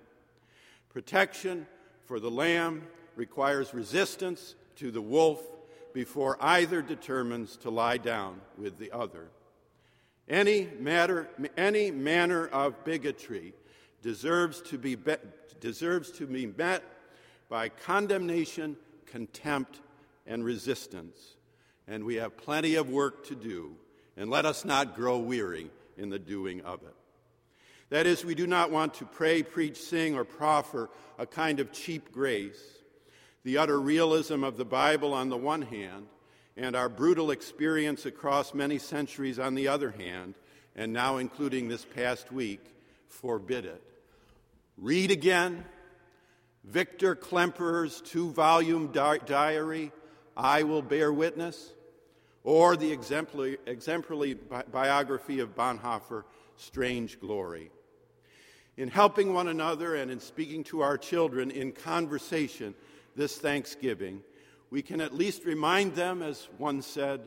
Protection 0.89 1.67
for 2.05 2.19
the 2.19 2.32
lamb 2.32 2.88
requires 3.15 3.73
resistance 3.73 4.55
to 4.78 4.89
the 4.89 5.01
wolf 5.01 5.41
before 5.98 6.38
either 6.39 6.84
determines 6.84 7.58
to 7.58 7.72
lie 7.72 7.98
down 7.98 8.39
with 8.56 8.78
the 8.78 8.91
other. 8.91 9.30
Any, 10.30 10.68
matter, 10.80 11.28
any 11.58 11.89
manner 11.89 12.45
of 12.45 12.84
bigotry 12.84 13.56
deserves 14.04 14.62
to 14.70 14.78
be, 14.78 14.93
be 14.93 15.16
deserves 15.60 16.12
to 16.12 16.28
be 16.28 16.45
met 16.45 16.84
by 17.50 17.70
condemnation, 17.70 18.78
contempt, 19.08 19.80
and 20.28 20.45
resistance. 20.45 21.18
And 21.88 22.04
we 22.04 22.18
have 22.18 22.38
plenty 22.38 22.76
of 22.76 22.91
work 22.91 23.26
to 23.30 23.36
do, 23.36 23.72
and 24.16 24.30
let 24.30 24.45
us 24.45 24.66
not 24.66 24.95
grow 24.95 25.18
weary 25.18 25.72
in 25.98 26.12
the 26.12 26.20
doing 26.20 26.62
of 26.62 26.84
it. 26.84 26.93
That 27.89 28.06
is, 28.06 28.24
we 28.24 28.36
do 28.36 28.45
not 28.45 28.70
want 28.70 28.93
to 28.95 29.06
pray, 29.06 29.41
preach, 29.41 29.78
sing, 29.78 30.16
or 30.16 30.26
proffer 30.26 30.91
a 31.18 31.26
kind 31.26 31.60
of 31.60 31.72
cheap 31.72 32.12
grace. 32.12 32.76
The 33.44 33.58
utter 33.58 33.80
realism 33.80 34.44
of 34.44 34.58
the 34.58 34.66
Bible 34.66 35.14
on 35.14 35.30
the 35.30 35.38
one 35.38 35.62
hand, 35.62 36.08
and 36.56 36.76
our 36.76 36.90
brutal 36.90 37.32
experience 37.32 38.06
across 38.06 38.54
many 38.54 38.80
centuries 38.80 39.40
on 39.40 39.56
the 39.56 39.68
other 39.68 39.92
hand, 39.92 40.36
and 40.76 40.92
now 40.92 41.18
including 41.18 41.68
this 41.68 41.86
past 41.86 42.32
week, 42.32 42.62
forbid 43.08 43.66
it. 43.66 43.82
Read 44.78 45.12
again 45.12 45.66
Victor 46.64 47.16
Klemperer's 47.16 48.02
two 48.02 48.32
volume 48.32 48.88
di- 48.92 49.20
diary, 49.20 49.92
I 50.36 50.64
Will 50.64 50.82
Bear 50.82 51.14
Witness, 51.14 51.72
or 52.44 52.76
the 52.76 52.92
exemplary, 52.92 53.58
exemplary 53.66 54.34
bi- 54.34 54.64
biography 54.72 55.40
of 55.40 55.56
Bonhoeffer, 55.56 56.26
Strange 56.58 57.20
Glory. 57.20 57.72
In 58.76 58.90
helping 58.90 59.34
one 59.34 59.48
another 59.48 59.96
and 59.96 60.12
in 60.12 60.20
speaking 60.20 60.64
to 60.66 60.82
our 60.82 60.98
children 60.98 61.50
in 61.50 61.72
conversation 61.72 62.76
this 63.18 63.38
Thanksgiving, 63.38 64.22
we 64.70 64.82
can 64.82 65.01
at 65.01 65.13
least 65.13 65.43
remind 65.43 65.95
them, 65.95 66.22
as 66.22 66.47
one 66.57 66.82
said, 66.82 67.22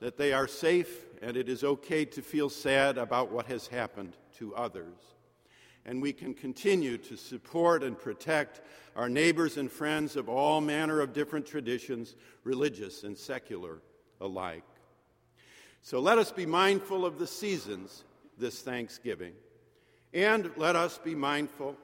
that 0.00 0.16
they 0.16 0.32
are 0.32 0.48
safe 0.48 1.06
and 1.20 1.36
it 1.36 1.48
is 1.48 1.62
okay 1.62 2.04
to 2.04 2.22
feel 2.22 2.48
sad 2.48 2.96
about 2.96 3.30
what 3.30 3.46
has 3.46 3.66
happened 3.66 4.16
to 4.38 4.54
others. 4.54 4.96
And 5.84 6.00
we 6.00 6.12
can 6.12 6.32
continue 6.32 6.96
to 6.98 7.16
support 7.16 7.82
and 7.82 7.98
protect 7.98 8.60
our 8.94 9.08
neighbors 9.08 9.56
and 9.56 9.70
friends 9.70 10.16
of 10.16 10.28
all 10.28 10.60
manner 10.60 11.00
of 11.00 11.12
different 11.12 11.46
traditions, 11.46 12.14
religious 12.44 13.02
and 13.02 13.18
secular 13.18 13.80
alike. 14.20 14.64
So 15.82 15.98
let 15.98 16.18
us 16.18 16.30
be 16.30 16.46
mindful 16.46 17.04
of 17.04 17.18
the 17.18 17.26
seasons 17.26 18.04
this 18.38 18.62
Thanksgiving, 18.62 19.32
and 20.14 20.50
let 20.56 20.76
us 20.76 20.98
be 20.98 21.14
mindful 21.14 21.76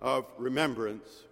of 0.00 0.26
remembrance. 0.38 1.24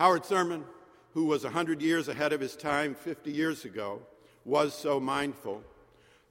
Howard 0.00 0.24
Thurman, 0.24 0.64
who 1.12 1.26
was 1.26 1.44
100 1.44 1.82
years 1.82 2.08
ahead 2.08 2.32
of 2.32 2.40
his 2.40 2.56
time 2.56 2.94
50 2.94 3.30
years 3.30 3.66
ago, 3.66 4.00
was 4.46 4.72
so 4.72 4.98
mindful. 4.98 5.62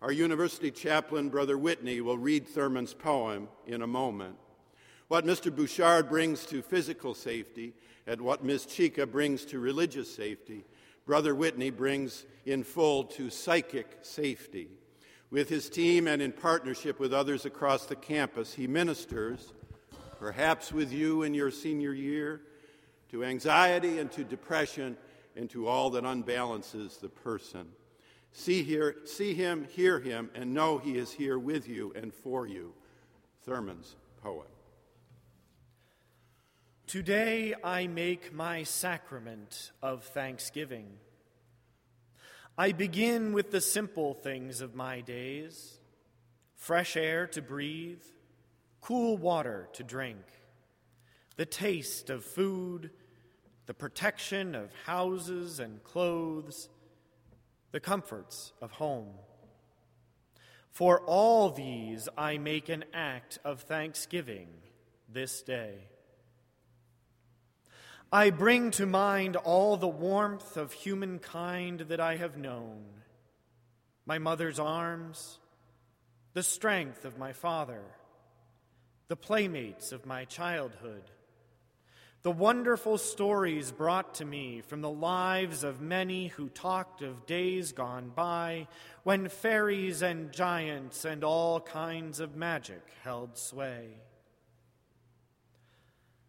Our 0.01 0.11
university 0.11 0.71
chaplain, 0.71 1.29
Brother 1.29 1.55
Whitney, 1.55 2.01
will 2.01 2.17
read 2.17 2.47
Thurman's 2.47 2.95
poem 2.95 3.47
in 3.67 3.83
a 3.83 3.87
moment. 3.87 4.37
What 5.07 5.23
Mr. 5.23 5.55
Bouchard 5.55 6.09
brings 6.09 6.47
to 6.47 6.63
physical 6.63 7.13
safety 7.13 7.73
and 8.07 8.21
what 8.21 8.43
Ms. 8.43 8.65
Chicka 8.65 9.05
brings 9.05 9.45
to 9.45 9.59
religious 9.59 10.11
safety, 10.11 10.65
Brother 11.05 11.35
Whitney 11.35 11.69
brings 11.69 12.25
in 12.47 12.63
full 12.63 13.03
to 13.03 13.29
psychic 13.29 13.99
safety. 14.01 14.69
With 15.29 15.47
his 15.47 15.69
team 15.69 16.07
and 16.07 16.23
in 16.23 16.31
partnership 16.31 16.99
with 16.99 17.13
others 17.13 17.45
across 17.45 17.85
the 17.85 17.95
campus, 17.95 18.51
he 18.51 18.65
ministers, 18.65 19.53
perhaps 20.17 20.71
with 20.71 20.91
you 20.91 21.21
in 21.21 21.35
your 21.35 21.51
senior 21.51 21.93
year, 21.93 22.41
to 23.09 23.23
anxiety 23.23 23.99
and 23.99 24.11
to 24.11 24.23
depression 24.23 24.97
and 25.35 25.49
to 25.49 25.67
all 25.67 25.89
that 25.91 26.03
unbalances 26.03 26.99
the 26.99 27.09
person. 27.09 27.67
See, 28.31 28.63
here, 28.63 28.97
see 29.05 29.33
him, 29.33 29.65
hear 29.69 29.99
him, 29.99 30.29
and 30.35 30.53
know 30.53 30.77
he 30.77 30.97
is 30.97 31.11
here 31.11 31.39
with 31.39 31.67
you 31.67 31.93
and 31.95 32.13
for 32.13 32.45
you. 32.45 32.73
Thurman's 33.43 33.95
poem. 34.21 34.47
Today 36.85 37.53
I 37.63 37.87
make 37.87 38.33
my 38.33 38.63
sacrament 38.63 39.71
of 39.81 40.03
thanksgiving. 40.03 40.87
I 42.57 42.71
begin 42.71 43.31
with 43.31 43.51
the 43.51 43.61
simple 43.61 44.13
things 44.13 44.61
of 44.61 44.75
my 44.75 45.01
days 45.01 45.79
fresh 46.55 46.97
air 46.97 47.25
to 47.27 47.41
breathe, 47.41 48.01
cool 48.81 49.17
water 49.17 49.69
to 49.73 49.83
drink, 49.83 50.19
the 51.37 51.45
taste 51.45 52.09
of 52.09 52.25
food, 52.25 52.91
the 53.69 53.73
protection 53.75 54.55
of 54.55 54.73
houses 54.87 55.59
and 55.59 55.83
clothes, 55.83 56.69
the 57.71 57.79
comforts 57.79 58.51
of 58.63 58.71
home. 58.71 59.13
For 60.71 61.01
all 61.01 61.51
these 61.51 62.09
I 62.17 62.39
make 62.39 62.69
an 62.69 62.85
act 62.95 63.37
of 63.45 63.61
thanksgiving 63.61 64.47
this 65.07 65.43
day. 65.43 65.75
I 68.11 68.31
bring 68.31 68.71
to 68.71 68.87
mind 68.87 69.35
all 69.35 69.77
the 69.77 69.87
warmth 69.87 70.57
of 70.57 70.73
humankind 70.73 71.81
that 71.89 71.99
I 71.99 72.15
have 72.15 72.39
known 72.39 72.85
my 74.03 74.17
mother's 74.17 74.57
arms, 74.57 75.37
the 76.33 76.41
strength 76.41 77.05
of 77.05 77.19
my 77.19 77.33
father, 77.33 77.83
the 79.09 79.15
playmates 79.15 79.91
of 79.91 80.07
my 80.07 80.25
childhood, 80.25 81.11
the 82.21 82.31
wonderful 82.31 82.97
stories 82.97 83.71
brought 83.71 84.15
to 84.15 84.25
me 84.25 84.61
from 84.61 84.81
the 84.81 84.89
lives 84.89 85.63
of 85.63 85.79
many 85.79 86.27
who 86.27 86.49
talked 86.49 87.01
of 87.01 87.25
days 87.25 87.71
gone 87.71 88.11
by 88.13 88.67
when 89.03 89.29
fairies 89.29 90.01
and 90.01 90.33
giants 90.33 91.05
and 91.05 91.23
all 91.23 91.61
kinds 91.61 92.19
of 92.19 92.35
magic 92.35 92.81
held 93.03 93.37
sway. 93.37 93.87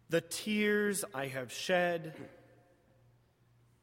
The 0.09 0.21
tears 0.21 1.03
I 1.13 1.27
have 1.27 1.51
shed, 1.51 2.15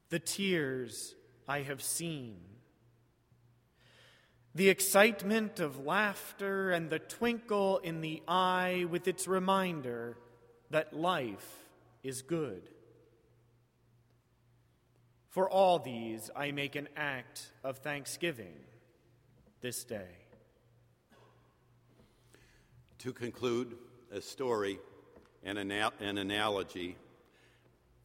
the 0.08 0.18
tears 0.18 1.14
I 1.46 1.60
have 1.60 1.82
seen, 1.82 2.38
the 4.54 4.70
excitement 4.70 5.60
of 5.60 5.84
laughter 5.84 6.70
and 6.70 6.88
the 6.88 6.98
twinkle 6.98 7.78
in 7.78 8.00
the 8.00 8.22
eye 8.26 8.86
with 8.90 9.06
its 9.06 9.28
reminder 9.28 10.16
that 10.70 10.94
life 10.94 11.67
is 12.08 12.22
good. 12.22 12.70
For 15.28 15.48
all 15.48 15.78
these, 15.78 16.30
I 16.34 16.52
make 16.52 16.74
an 16.74 16.88
act 16.96 17.52
of 17.62 17.78
thanksgiving 17.78 18.54
this 19.60 19.84
day. 19.84 20.08
To 23.00 23.12
conclude, 23.12 23.76
a 24.10 24.22
story 24.22 24.78
an, 25.44 25.58
ana- 25.58 25.92
an 26.00 26.16
analogy, 26.16 26.96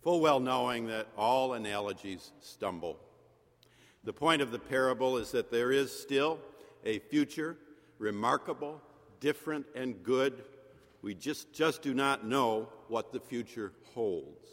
full 0.01 0.19
well 0.19 0.41
knowing 0.41 0.87
that 0.87 1.07
all 1.17 1.53
analogies 1.53 2.33
stumble. 2.41 2.99
The 4.03 4.11
point 4.11 4.41
of 4.41 4.51
the 4.51 4.59
parable 4.59 5.15
is 5.15 5.31
that 5.31 5.49
there 5.49 5.71
is 5.71 5.97
still 5.97 6.39
a 6.83 6.99
future, 6.99 7.55
remarkable, 7.99 8.81
different, 9.21 9.65
and 9.75 10.03
good. 10.03 10.43
We 11.03 11.13
just, 11.13 11.53
just 11.53 11.83
do 11.83 11.93
not 11.93 12.25
know 12.25 12.69
what 12.87 13.11
the 13.13 13.19
future 13.19 13.73
holds. 13.93 14.47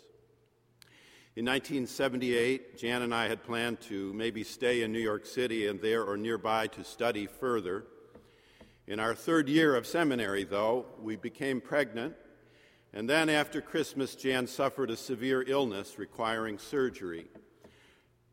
In 1.37 1.47
1978, 1.47 2.77
Jan 2.77 3.01
and 3.01 3.15
I 3.15 3.29
had 3.29 3.43
planned 3.43 3.81
to 3.83 4.13
maybe 4.13 4.45
stay 4.45 4.83
in 4.83 4.93
New 4.93 5.01
York 5.01 5.25
City 5.25 5.69
and 5.69 5.81
there 5.81 6.05
or 6.05 6.19
nearby 6.19 6.67
to 6.67 6.85
study 6.85 7.27
further. 7.27 7.87
In 8.87 9.01
our 9.01 9.15
third 9.15 9.49
year 9.49 9.75
of 9.75 9.87
seminary, 9.87 10.45
though, 10.45 10.85
we 11.01 11.17
became 11.17 11.63
pregnant 11.63 12.15
and 12.93 13.09
then 13.09 13.29
after 13.29 13.61
Christmas, 13.61 14.17
Jan 14.17 14.47
suffered 14.47 14.91
a 14.91 14.97
severe 14.97 15.45
illness 15.47 15.99
requiring 15.99 16.59
surgery. 16.59 17.27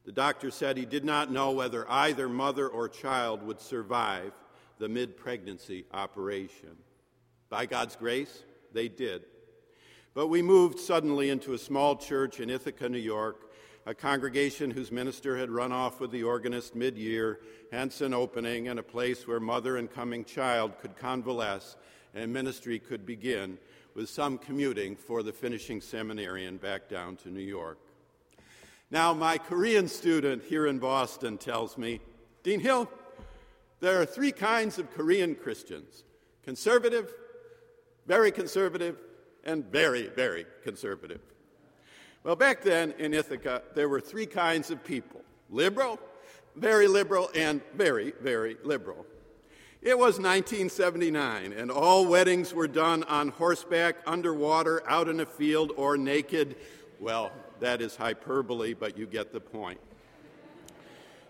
The 0.06 0.12
doctor 0.12 0.50
said 0.50 0.78
he 0.78 0.86
did 0.86 1.06
not 1.06 1.32
know 1.32 1.52
whether 1.52 1.90
either 1.90 2.28
mother 2.28 2.68
or 2.68 2.90
child 2.90 3.44
would 3.44 3.60
survive 3.60 4.32
the 4.80 4.90
mid 4.90 5.16
pregnancy 5.16 5.86
operation. 5.94 6.78
By 7.50 7.66
God's 7.66 7.96
grace, 7.96 8.44
they 8.74 8.88
did. 8.88 9.24
But 10.14 10.28
we 10.28 10.42
moved 10.42 10.80
suddenly 10.80 11.30
into 11.30 11.54
a 11.54 11.58
small 11.58 11.96
church 11.96 12.40
in 12.40 12.50
Ithaca, 12.50 12.90
New 12.90 12.98
York, 12.98 13.52
a 13.86 13.94
congregation 13.94 14.72
whose 14.72 14.92
minister 14.92 15.38
had 15.38 15.50
run 15.50 15.72
off 15.72 16.00
with 16.02 16.12
the 16.12 16.24
organist 16.24 16.76
mid 16.76 16.98
year, 16.98 17.40
hence 17.72 18.02
an 18.02 18.14
opening 18.14 18.68
and 18.68 18.80
a 18.80 18.84
place 18.84 19.28
where 19.28 19.40
mother 19.40 19.78
and 19.78 19.90
coming 19.90 20.26
child 20.26 20.74
could 20.82 20.98
convalesce 20.98 21.78
and 22.14 22.34
ministry 22.34 22.80
could 22.80 23.06
begin 23.06 23.58
with 23.94 24.10
some 24.10 24.38
commuting 24.38 24.96
for 24.96 25.24
the 25.24 25.32
finishing 25.32 25.80
seminarian 25.80 26.58
back 26.58 26.90
down 26.90 27.16
to 27.16 27.30
New 27.30 27.40
York. 27.40 27.80
Now, 28.92 29.14
my 29.14 29.38
Korean 29.38 29.88
student 29.88 30.44
here 30.44 30.68
in 30.68 30.80
Boston 30.80 31.38
tells 31.38 31.78
me, 31.78 32.00
Dean 32.44 32.60
Hill, 32.60 32.90
there 33.80 34.02
are 34.02 34.06
three 34.06 34.32
kinds 34.32 34.80
of 34.80 34.92
Korean 34.94 35.36
Christians 35.36 36.04
conservative, 36.44 37.14
very 38.08 38.32
conservative, 38.32 38.98
and 39.44 39.66
very, 39.66 40.08
very 40.08 40.46
conservative. 40.64 41.22
Well, 42.24 42.36
back 42.36 42.62
then 42.62 42.94
in 42.98 43.14
Ithaca, 43.14 43.62
there 43.76 43.88
were 43.90 44.02
three 44.02 44.26
kinds 44.26 44.72
of 44.72 44.84
people 44.84 45.22
liberal, 45.50 46.00
very 46.56 46.88
liberal, 46.88 47.30
and 47.36 47.62
very, 47.76 48.14
very 48.22 48.58
liberal. 48.64 49.06
It 49.82 49.98
was 49.98 50.20
1979, 50.20 51.54
and 51.54 51.70
all 51.70 52.06
weddings 52.08 52.54
were 52.54 52.68
done 52.68 53.04
on 53.04 53.30
horseback, 53.30 53.98
underwater, 54.06 54.84
out 54.90 55.08
in 55.08 55.20
a 55.20 55.26
field, 55.26 55.72
or 55.78 55.98
naked. 55.98 56.56
Well, 57.00 57.32
that 57.60 57.82
is 57.82 57.96
hyperbole, 57.96 58.74
but 58.74 58.98
you 58.98 59.06
get 59.06 59.32
the 59.32 59.40
point. 59.40 59.80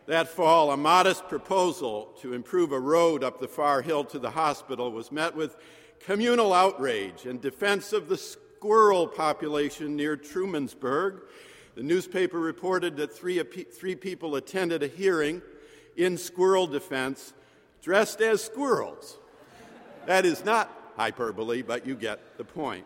That 0.08 0.30
fall, 0.30 0.72
a 0.72 0.78
modest 0.78 1.28
proposal 1.28 2.14
to 2.22 2.34
improve 2.34 2.72
a 2.72 2.80
road 2.80 3.24
up 3.24 3.42
the 3.42 3.48
far 3.48 3.82
hill 3.82 4.06
to 4.06 4.18
the 4.18 4.32
hospital 4.32 4.92
was 4.92 5.12
met 5.12 5.36
with 5.36 5.58
communal 6.00 6.54
outrage 6.54 7.26
and 7.26 7.42
defense 7.42 7.94
of 7.94 8.08
the 8.10 8.18
squirrel 8.18 9.08
population 9.08 9.96
near 9.96 10.18
Trumansburg. 10.18 11.22
The 11.76 11.84
newspaper 11.84 12.40
reported 12.40 12.98
that 12.98 13.14
three, 13.14 13.42
three 13.44 13.96
people 13.96 14.36
attended 14.36 14.84
a 14.84 14.88
hearing 14.88 15.42
in 15.96 16.18
squirrel 16.18 16.68
defense 16.68 17.34
dressed 17.82 18.22
as 18.22 18.44
squirrels. 18.44 19.18
That 20.06 20.26
is 20.26 20.44
not 20.44 20.72
hyperbole, 20.96 21.62
but 21.62 21.86
you 21.86 21.96
get 21.96 22.38
the 22.38 22.44
point. 22.44 22.86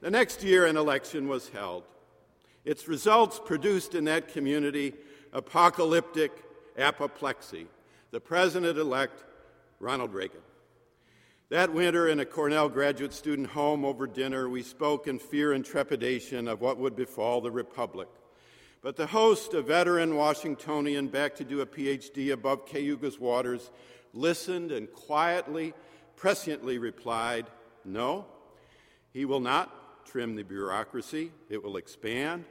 The 0.00 0.10
next 0.10 0.42
year, 0.42 0.66
an 0.66 0.76
election 0.76 1.28
was 1.28 1.48
held. 1.48 1.84
Its 2.64 2.88
results 2.88 3.40
produced 3.44 3.94
in 3.94 4.04
that 4.04 4.28
community 4.28 4.94
apocalyptic 5.32 6.32
apoplexy. 6.76 7.66
The 8.10 8.20
president 8.20 8.78
elect, 8.78 9.22
Ronald 9.80 10.14
Reagan. 10.14 10.40
That 11.54 11.72
winter, 11.72 12.08
in 12.08 12.18
a 12.18 12.24
Cornell 12.24 12.68
graduate 12.68 13.12
student 13.12 13.46
home 13.46 13.84
over 13.84 14.08
dinner, 14.08 14.48
we 14.48 14.64
spoke 14.64 15.06
in 15.06 15.20
fear 15.20 15.52
and 15.52 15.64
trepidation 15.64 16.48
of 16.48 16.60
what 16.60 16.78
would 16.78 16.96
befall 16.96 17.40
the 17.40 17.52
Republic. 17.52 18.08
But 18.82 18.96
the 18.96 19.06
host, 19.06 19.54
a 19.54 19.62
veteran 19.62 20.16
Washingtonian 20.16 21.06
back 21.06 21.36
to 21.36 21.44
do 21.44 21.60
a 21.60 21.66
PhD 21.66 22.32
above 22.32 22.66
Cayuga's 22.66 23.20
waters, 23.20 23.70
listened 24.12 24.72
and 24.72 24.92
quietly, 24.92 25.74
presciently 26.16 26.80
replied, 26.80 27.46
No, 27.84 28.26
he 29.12 29.24
will 29.24 29.38
not 29.38 30.04
trim 30.06 30.34
the 30.34 30.42
bureaucracy, 30.42 31.30
it 31.48 31.62
will 31.62 31.76
expand. 31.76 32.46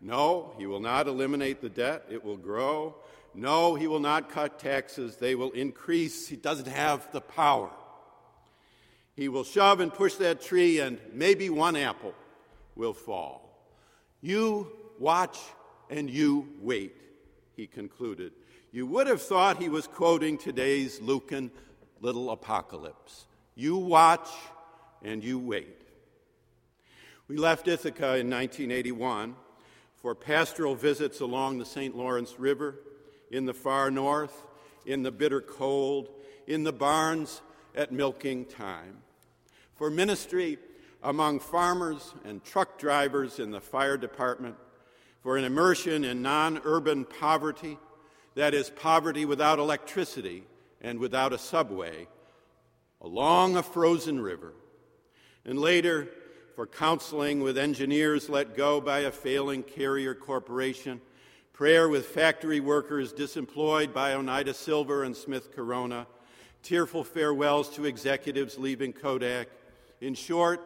No, 0.00 0.54
he 0.58 0.66
will 0.66 0.78
not 0.78 1.08
eliminate 1.08 1.60
the 1.60 1.70
debt, 1.70 2.04
it 2.08 2.24
will 2.24 2.36
grow. 2.36 2.94
No, 3.34 3.74
he 3.74 3.88
will 3.88 3.98
not 3.98 4.30
cut 4.30 4.60
taxes, 4.60 5.16
they 5.16 5.34
will 5.34 5.50
increase. 5.50 6.28
He 6.28 6.36
doesn't 6.36 6.68
have 6.68 7.10
the 7.10 7.20
power. 7.20 7.72
He 9.16 9.28
will 9.28 9.44
shove 9.44 9.80
and 9.80 9.92
push 9.92 10.14
that 10.14 10.42
tree, 10.42 10.80
and 10.80 10.98
maybe 11.12 11.50
one 11.50 11.76
apple 11.76 12.14
will 12.74 12.92
fall. 12.92 13.68
You 14.20 14.72
watch 14.98 15.38
and 15.90 16.10
you 16.10 16.48
wait, 16.60 16.96
he 17.56 17.66
concluded. 17.66 18.32
You 18.72 18.86
would 18.86 19.06
have 19.06 19.22
thought 19.22 19.62
he 19.62 19.68
was 19.68 19.86
quoting 19.86 20.36
today's 20.36 21.00
Lucan 21.00 21.52
little 22.00 22.30
apocalypse. 22.30 23.26
You 23.54 23.76
watch 23.76 24.28
and 25.02 25.22
you 25.22 25.38
wait. 25.38 25.82
We 27.28 27.36
left 27.36 27.68
Ithaca 27.68 28.16
in 28.16 28.28
1981 28.28 29.36
for 29.94 30.14
pastoral 30.14 30.74
visits 30.74 31.20
along 31.20 31.58
the 31.58 31.64
St. 31.64 31.96
Lawrence 31.96 32.38
River, 32.38 32.74
in 33.30 33.46
the 33.46 33.54
far 33.54 33.90
north, 33.90 34.44
in 34.84 35.02
the 35.02 35.10
bitter 35.10 35.40
cold, 35.40 36.08
in 36.46 36.64
the 36.64 36.72
barns 36.72 37.40
at 37.74 37.92
milking 37.92 38.44
time, 38.44 38.98
for 39.74 39.90
ministry 39.90 40.58
among 41.02 41.38
farmers 41.38 42.14
and 42.24 42.42
truck 42.42 42.78
drivers 42.78 43.38
in 43.38 43.50
the 43.50 43.60
fire 43.60 43.96
department, 43.96 44.56
for 45.20 45.36
an 45.36 45.44
immersion 45.44 46.04
in 46.04 46.22
non 46.22 46.60
urban 46.64 47.04
poverty, 47.04 47.78
that 48.34 48.54
is, 48.54 48.70
poverty 48.70 49.24
without 49.24 49.58
electricity 49.58 50.44
and 50.80 50.98
without 50.98 51.32
a 51.32 51.38
subway, 51.38 52.06
along 53.00 53.56
a 53.56 53.62
frozen 53.62 54.20
river, 54.20 54.54
and 55.44 55.58
later 55.58 56.08
for 56.54 56.66
counseling 56.66 57.40
with 57.40 57.58
engineers 57.58 58.28
let 58.28 58.56
go 58.56 58.80
by 58.80 59.00
a 59.00 59.10
failing 59.10 59.62
carrier 59.62 60.14
corporation, 60.14 61.00
prayer 61.52 61.88
with 61.88 62.06
factory 62.06 62.60
workers 62.60 63.12
disemployed 63.12 63.92
by 63.92 64.14
Oneida 64.14 64.54
Silver 64.54 65.04
and 65.04 65.16
Smith 65.16 65.54
Corona, 65.54 66.06
tearful 66.64 67.04
farewells 67.04 67.68
to 67.76 67.84
executives 67.84 68.58
leaving 68.58 68.92
Kodak. 68.92 69.48
In 70.00 70.14
short, 70.14 70.60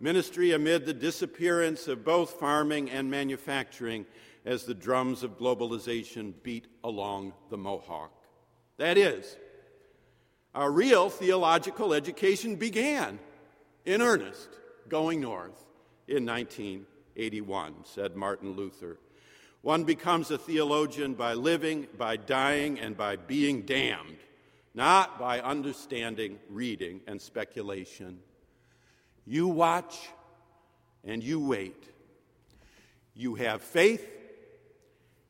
ministry 0.00 0.52
amid 0.52 0.84
the 0.84 0.94
disappearance 0.94 1.86
of 1.86 2.04
both 2.04 2.40
farming 2.40 2.90
and 2.90 3.10
manufacturing 3.10 4.06
as 4.44 4.64
the 4.64 4.74
drums 4.74 5.22
of 5.22 5.38
globalization 5.38 6.32
beat 6.42 6.66
along 6.82 7.34
the 7.50 7.58
Mohawk. 7.58 8.12
That 8.78 8.96
is, 8.96 9.36
our 10.54 10.70
real 10.70 11.10
theological 11.10 11.92
education 11.92 12.56
began 12.56 13.18
in 13.84 14.00
earnest 14.00 14.48
going 14.88 15.20
north 15.20 15.64
in 16.08 16.24
1981, 16.24 17.74
said 17.84 18.16
Martin 18.16 18.52
Luther. 18.52 18.98
One 19.62 19.84
becomes 19.84 20.30
a 20.30 20.38
theologian 20.38 21.14
by 21.14 21.34
living, 21.34 21.88
by 21.98 22.16
dying, 22.16 22.78
and 22.78 22.96
by 22.96 23.16
being 23.16 23.62
damned, 23.62 24.18
not 24.76 25.18
by 25.18 25.40
understanding, 25.40 26.38
reading, 26.50 27.00
and 27.06 27.20
speculation. 27.20 28.18
You 29.26 29.48
watch 29.48 30.10
and 31.02 31.24
you 31.24 31.40
wait. 31.40 31.82
You 33.14 33.36
have 33.36 33.62
faith, 33.62 34.06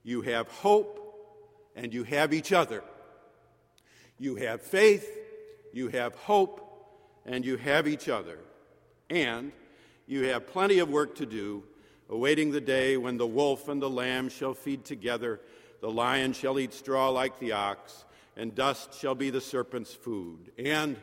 you 0.03 0.23
have 0.23 0.49
hope, 0.49 1.01
and 1.77 1.95
you 1.95 2.03
have 2.03 2.35
each 2.35 2.53
other. 2.53 2.83
You 4.19 4.35
have 4.35 4.63
faith, 4.63 5.09
you 5.73 5.89
have 5.89 6.17
hope, 6.17 6.63
and 7.25 7.45
you 7.45 7.57
have 7.57 7.87
each 7.87 8.09
other. 8.09 8.39
And 9.09 9.53
you 10.09 10.25
have 10.25 10.49
plenty 10.49 10.81
of 10.81 10.91
work 10.91 11.15
to 11.17 11.27
do, 11.27 11.63
awaiting 12.09 12.51
the 12.51 12.61
day 12.61 12.97
when 12.97 13.17
the 13.17 13.27
wolf 13.27 13.69
and 13.69 13.81
the 13.81 13.91
lamb 13.91 14.29
shall 14.29 14.55
feed 14.55 14.85
together, 14.85 15.41
the 15.81 15.91
lion 15.91 16.33
shall 16.33 16.59
eat 16.59 16.73
straw 16.73 17.11
like 17.11 17.39
the 17.39 17.53
ox, 17.53 18.06
and 18.37 18.55
dust 18.55 18.99
shall 18.99 19.15
be 19.15 19.31
the 19.31 19.41
serpent's 19.41 19.95
food. 19.95 20.53
And 20.59 20.97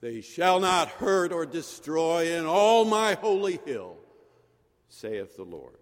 they 0.00 0.20
shall 0.20 0.60
not 0.60 0.88
hurt 0.88 1.32
or 1.32 1.44
destroy 1.44 2.38
in 2.38 2.46
all 2.46 2.84
my 2.84 3.14
holy 3.14 3.60
hill, 3.64 3.96
saith 4.88 5.36
the 5.36 5.44
Lord. 5.44 5.78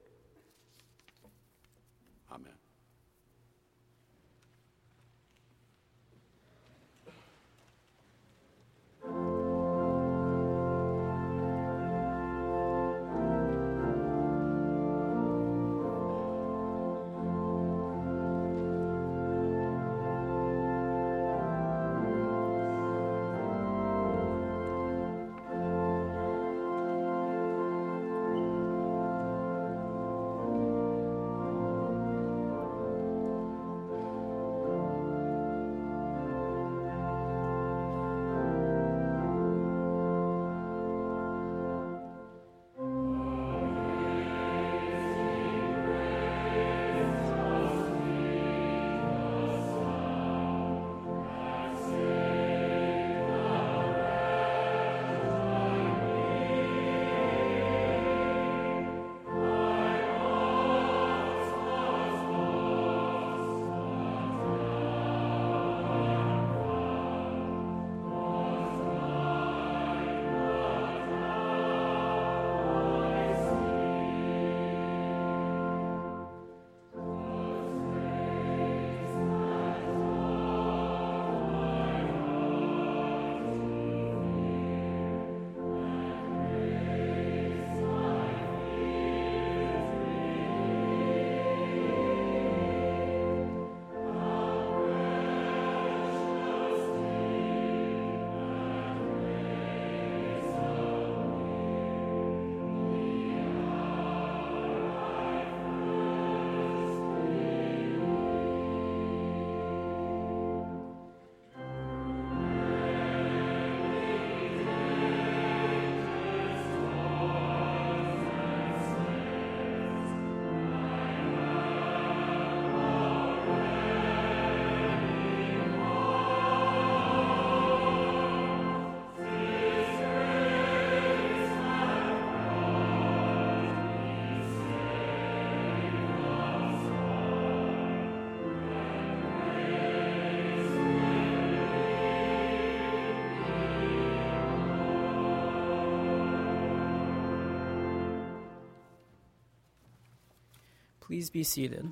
Please 151.06 151.30
be 151.30 151.44
seated. 151.44 151.88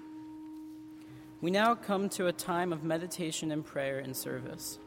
We 1.40 1.52
now 1.52 1.76
come 1.76 2.08
to 2.10 2.26
a 2.26 2.32
time 2.32 2.72
of 2.72 2.82
meditation 2.82 3.52
and 3.52 3.64
prayer 3.64 4.00
and 4.00 4.16
service. 4.16 4.80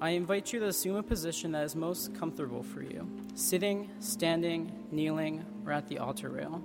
I 0.00 0.10
invite 0.10 0.52
you 0.52 0.58
to 0.58 0.66
assume 0.66 0.96
a 0.96 1.02
position 1.02 1.52
that 1.52 1.62
is 1.62 1.76
most 1.76 2.16
comfortable 2.16 2.64
for 2.64 2.82
you 2.82 3.08
sitting, 3.36 3.90
standing, 4.00 4.72
kneeling, 4.90 5.44
or 5.64 5.70
at 5.70 5.86
the 5.86 5.98
altar 5.98 6.30
rail. 6.30 6.64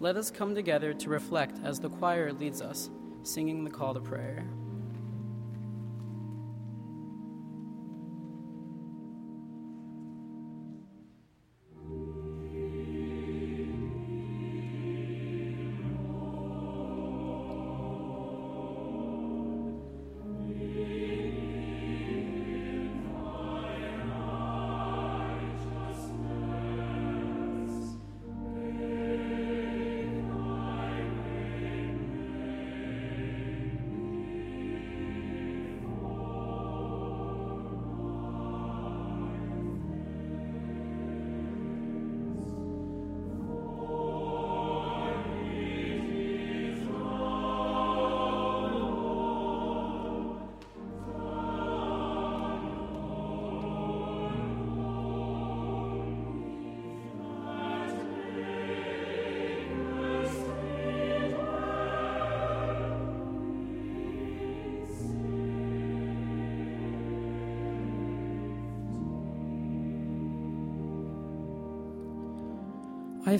Let 0.00 0.18
us 0.18 0.30
come 0.30 0.54
together 0.54 0.92
to 0.92 1.08
reflect 1.08 1.60
as 1.64 1.80
the 1.80 1.88
choir 1.88 2.30
leads 2.30 2.60
us, 2.60 2.90
singing 3.22 3.64
the 3.64 3.70
call 3.70 3.94
to 3.94 4.00
prayer. 4.00 4.44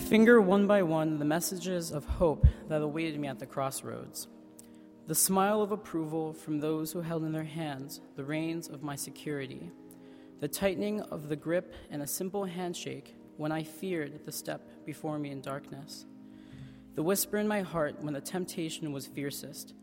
Finger 0.07 0.39
one 0.39 0.67
by 0.67 0.81
one 0.81 1.19
the 1.19 1.25
messages 1.25 1.91
of 1.91 2.05
hope 2.05 2.47
that 2.69 2.81
awaited 2.81 3.19
me 3.19 3.27
at 3.27 3.39
the 3.39 3.45
crossroads. 3.45 4.29
The 5.07 5.13
smile 5.13 5.61
of 5.61 5.73
approval 5.73 6.31
from 6.31 6.59
those 6.61 6.93
who 6.93 7.01
held 7.01 7.25
in 7.25 7.33
their 7.33 7.43
hands 7.43 7.99
the 8.15 8.23
reins 8.23 8.69
of 8.69 8.83
my 8.83 8.95
security. 8.95 9.69
The 10.39 10.47
tightening 10.47 11.01
of 11.01 11.27
the 11.27 11.35
grip 11.35 11.73
and 11.91 12.01
a 12.01 12.07
simple 12.07 12.45
handshake 12.45 13.15
when 13.35 13.51
I 13.51 13.63
feared 13.63 14.25
the 14.25 14.31
step 14.31 14.85
before 14.85 15.19
me 15.19 15.31
in 15.31 15.41
darkness. 15.41 16.05
The 16.95 17.03
whisper 17.03 17.37
in 17.37 17.47
my 17.47 17.59
heart 17.59 18.01
when 18.01 18.13
the 18.13 18.21
temptation 18.21 18.93
was 18.93 19.07
fiercest 19.07 19.73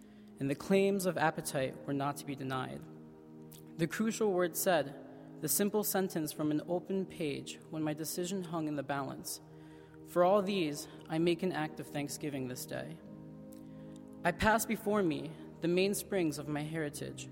and 0.41 0.49
the 0.49 0.55
claims 0.55 1.05
of 1.05 1.19
appetite 1.19 1.75
were 1.87 1.93
not 1.93 2.17
to 2.17 2.27
be 2.27 2.35
denied. 2.35 2.81
The 3.77 3.87
crucial 3.87 4.33
word 4.33 4.57
said, 4.57 4.95
the 5.43 5.49
simple 5.51 5.85
sentence 5.85 6.33
from 6.33 6.51
an 6.51 6.63
open 6.67 7.05
page 7.05 7.59
when 7.69 7.83
my 7.83 7.93
decision 7.93 8.43
hung 8.43 8.69
in 8.69 8.77
the 8.77 8.83
balance 8.83 9.43
for 10.09 10.25
all 10.25 10.43
these, 10.43 10.89
I 11.09 11.19
make 11.19 11.43
an 11.43 11.53
act 11.53 11.81
of 11.81 11.87
thanksgiving 11.87 12.49
this 12.49 12.67
day. 12.67 12.97
I 14.25 14.31
pass 14.31 14.65
before 14.65 15.03
me 15.03 15.31
the 15.61 15.69
mainsprings 15.69 16.39
of 16.39 16.49
my 16.49 16.63
heritage, 16.63 17.29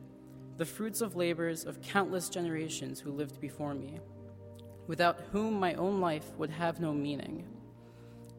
the 0.56 0.64
fruits 0.64 1.00
of 1.00 1.16
labors 1.16 1.64
of 1.64 1.80
countless 1.80 2.28
generations 2.28 3.00
who 3.00 3.10
lived 3.10 3.40
before 3.40 3.74
me, 3.74 4.00
without 4.86 5.20
whom 5.32 5.58
my 5.58 5.74
own 5.74 6.00
life 6.00 6.30
would 6.36 6.50
have 6.50 6.80
no 6.80 6.92
meaning. 6.92 7.46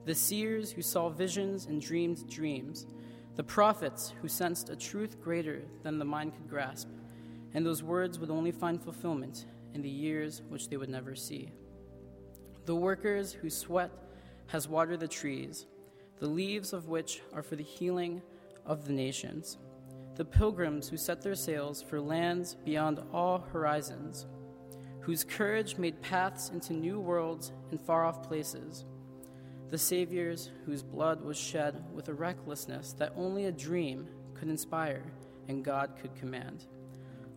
The 0.06 0.16
seers 0.16 0.72
who 0.72 0.82
saw 0.82 1.10
visions 1.10 1.66
and 1.66 1.82
dreamed 1.82 2.30
dreams, 2.30 2.86
the 3.36 3.44
prophets 3.44 4.14
who 4.22 4.28
sensed 4.28 4.70
a 4.70 4.76
truth 4.76 5.22
greater 5.22 5.64
than 5.82 5.98
the 5.98 6.06
mind 6.06 6.34
could 6.34 6.50
grasp, 6.50 6.90
and 7.54 7.66
those 7.66 7.82
words 7.82 8.20
would 8.20 8.30
only 8.30 8.52
find 8.52 8.82
fulfillment 8.82 9.46
in 9.74 9.82
the 9.82 9.90
years 9.90 10.42
which 10.50 10.70
they 10.70 10.78
would 10.78 10.90
never 10.90 11.16
see. 11.16 11.52
The 12.66 12.76
workers 12.76 13.34
who 13.34 13.50
sweat 13.50 13.92
has 14.48 14.68
watered 14.68 15.00
the 15.00 15.08
trees, 15.08 15.66
the 16.20 16.28
leaves 16.28 16.74
of 16.74 16.88
which 16.88 17.22
are 17.34 17.44
for 17.44 17.56
the 17.56 17.64
healing 17.64 18.22
of 18.66 18.86
the 18.86 18.94
nations. 18.94 19.58
The 20.16 20.26
pilgrims 20.26 20.88
who 20.88 20.98
set 20.98 21.22
their 21.22 21.36
sails 21.36 21.82
for 21.82 22.00
lands 22.00 22.56
beyond 22.64 23.02
all 23.12 23.39
horizons, 23.52 24.28
whose 25.02 25.24
courage 25.24 25.78
made 25.78 26.02
paths 26.02 26.50
into 26.50 26.74
new 26.74 27.00
worlds 27.00 27.52
and 27.72 27.82
far 27.82 28.06
off 28.06 28.22
places. 28.22 28.86
The 29.70 29.78
Saviors 29.78 30.52
whose 30.66 30.84
blood 30.84 31.22
was 31.22 31.36
shed 31.36 31.84
with 31.94 32.10
a 32.10 32.14
recklessness 32.14 32.94
that 32.94 33.14
only 33.16 33.46
a 33.46 33.52
dream 33.52 34.08
could 34.34 34.50
inspire 34.50 35.04
and 35.48 35.66
God 35.66 35.98
could 36.00 36.16
command. 36.16 36.68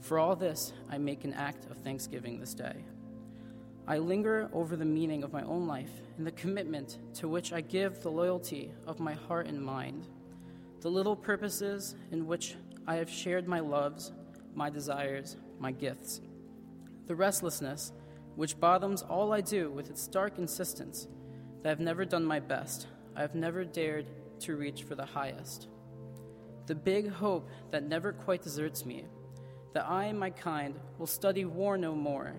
For 0.01 0.19
all 0.19 0.37
this, 0.37 0.73
I 0.91 0.99
make 0.99 1.25
an 1.25 1.33
act 1.33 1.71
of 1.71 1.79
thanksgiving 1.79 2.39
this 2.39 2.55
day. 2.55 2.85
I 3.89 3.99
linger 3.99 4.51
over 4.53 4.74
the 4.74 4.84
meaning 4.84 5.22
of 5.22 5.32
my 5.32 5.43
own 5.43 5.68
life 5.68 6.01
and 6.18 6.26
the 6.26 6.32
commitment 6.32 6.99
to 7.14 7.28
which 7.28 7.53
I 7.53 7.61
give 7.61 8.03
the 8.03 8.11
loyalty 8.11 8.72
of 8.84 8.99
my 8.99 9.14
heart 9.14 9.47
and 9.47 9.62
mind, 9.62 10.09
the 10.80 10.91
little 10.91 11.14
purposes 11.14 11.95
in 12.11 12.26
which 12.26 12.57
I 12.89 12.97
have 12.97 13.09
shared 13.09 13.47
my 13.47 13.61
loves, 13.61 14.12
my 14.55 14.70
desires, 14.70 15.37
my 15.61 15.70
gifts, 15.70 16.20
the 17.07 17.14
restlessness 17.14 17.93
which 18.34 18.59
bottoms 18.59 19.03
all 19.03 19.32
I 19.32 19.41
do 19.41 19.70
with 19.70 19.89
its 19.89 20.03
stark 20.03 20.39
insistence 20.39 21.07
that 21.62 21.70
I've 21.70 21.80
never 21.80 22.05
done 22.05 22.24
my 22.24 22.41
best, 22.41 22.89
I 23.14 23.20
have 23.20 23.37
never 23.37 23.64
dared 23.64 24.07
to 24.41 24.57
reach 24.57 24.82
for 24.82 24.97
the 24.97 25.07
highest, 25.07 25.68
the 26.66 26.74
big 26.74 27.09
hope 27.09 27.49
that 27.70 27.84
never 27.84 28.12
quite 28.12 28.43
deserts 28.43 28.84
me, 28.84 29.07
that 29.74 29.89
I 29.89 30.07
and 30.07 30.18
my 30.18 30.30
kind 30.30 30.74
will 30.99 31.07
study 31.07 31.45
war 31.45 31.78
no 31.78 31.95
more 31.95 32.34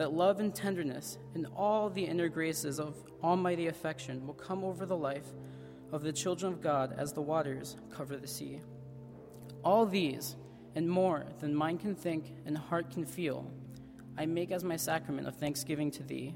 that 0.00 0.14
love 0.14 0.40
and 0.40 0.54
tenderness 0.54 1.18
and 1.34 1.46
all 1.54 1.90
the 1.90 2.02
inner 2.02 2.26
graces 2.26 2.80
of 2.80 2.96
almighty 3.22 3.66
affection 3.66 4.26
will 4.26 4.32
come 4.32 4.64
over 4.64 4.86
the 4.86 4.96
life 4.96 5.26
of 5.92 6.02
the 6.02 6.10
children 6.10 6.54
of 6.54 6.62
God 6.62 6.94
as 6.96 7.12
the 7.12 7.20
waters 7.20 7.76
cover 7.94 8.16
the 8.16 8.26
sea. 8.26 8.62
All 9.62 9.84
these 9.84 10.36
and 10.74 10.88
more 10.88 11.26
than 11.40 11.54
mind 11.54 11.80
can 11.80 11.94
think 11.94 12.32
and 12.46 12.56
heart 12.56 12.90
can 12.90 13.04
feel, 13.04 13.52
I 14.16 14.24
make 14.24 14.50
as 14.50 14.64
my 14.64 14.76
sacrament 14.76 15.28
of 15.28 15.36
thanksgiving 15.36 15.90
to 15.90 16.02
Thee, 16.02 16.34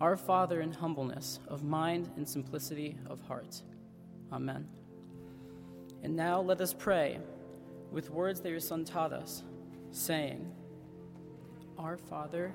our 0.00 0.16
Father 0.16 0.62
in 0.62 0.72
humbleness 0.72 1.40
of 1.46 1.62
mind 1.62 2.10
and 2.16 2.26
simplicity 2.26 2.96
of 3.04 3.20
heart. 3.20 3.60
Amen. 4.32 4.66
And 6.02 6.16
now 6.16 6.40
let 6.40 6.62
us 6.62 6.72
pray 6.72 7.18
with 7.92 8.08
words 8.08 8.40
that 8.40 8.48
your 8.48 8.60
Son 8.60 8.86
taught 8.86 9.12
us, 9.12 9.42
saying, 9.90 10.50
Our 11.76 11.98
Father, 11.98 12.54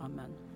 Amen. 0.00 0.49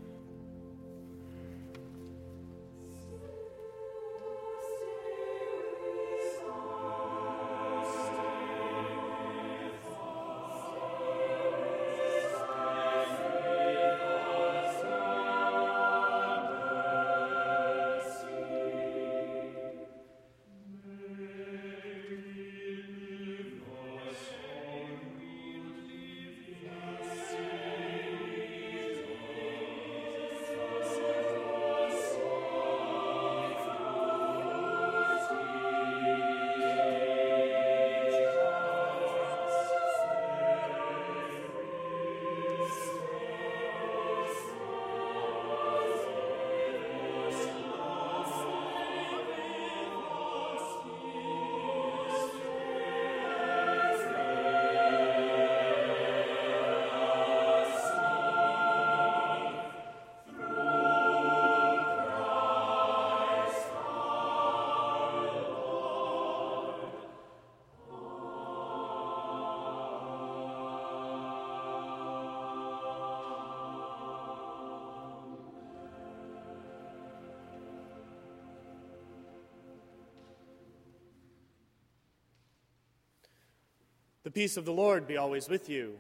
The 84.25 84.31
peace 84.31 84.57
of 84.57 84.65
the 84.65 84.73
Lord 84.73 85.07
be 85.07 85.19
always 85.19 85.51
with 85.51 85.69
you. 85.69 85.99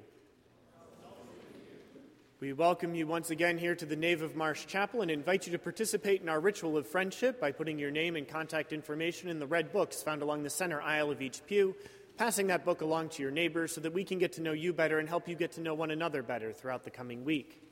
We 2.40 2.54
welcome 2.54 2.94
you 2.94 3.06
once 3.06 3.28
again 3.28 3.58
here 3.58 3.74
to 3.74 3.84
the 3.84 3.96
nave 3.96 4.22
of 4.22 4.34
Marsh 4.34 4.64
Chapel 4.64 5.02
and 5.02 5.10
invite 5.10 5.44
you 5.44 5.52
to 5.52 5.58
participate 5.58 6.22
in 6.22 6.30
our 6.30 6.40
ritual 6.40 6.78
of 6.78 6.86
friendship 6.86 7.38
by 7.38 7.52
putting 7.52 7.78
your 7.78 7.90
name 7.90 8.16
and 8.16 8.26
contact 8.26 8.72
information 8.72 9.28
in 9.28 9.38
the 9.38 9.46
red 9.46 9.74
books 9.74 10.02
found 10.02 10.22
along 10.22 10.42
the 10.42 10.48
center 10.48 10.80
aisle 10.80 11.10
of 11.10 11.20
each 11.20 11.44
pew, 11.44 11.76
passing 12.16 12.46
that 12.46 12.64
book 12.64 12.80
along 12.80 13.10
to 13.10 13.22
your 13.22 13.30
neighbors 13.30 13.74
so 13.74 13.82
that 13.82 13.92
we 13.92 14.04
can 14.04 14.18
get 14.18 14.32
to 14.32 14.40
know 14.40 14.52
you 14.52 14.72
better 14.72 14.98
and 15.00 15.06
help 15.06 15.28
you 15.28 15.34
get 15.34 15.52
to 15.52 15.60
know 15.60 15.74
one 15.74 15.90
another 15.90 16.22
better 16.22 16.50
throughout 16.50 16.82
the 16.82 16.90
coming 16.90 17.26
week. 17.26 17.62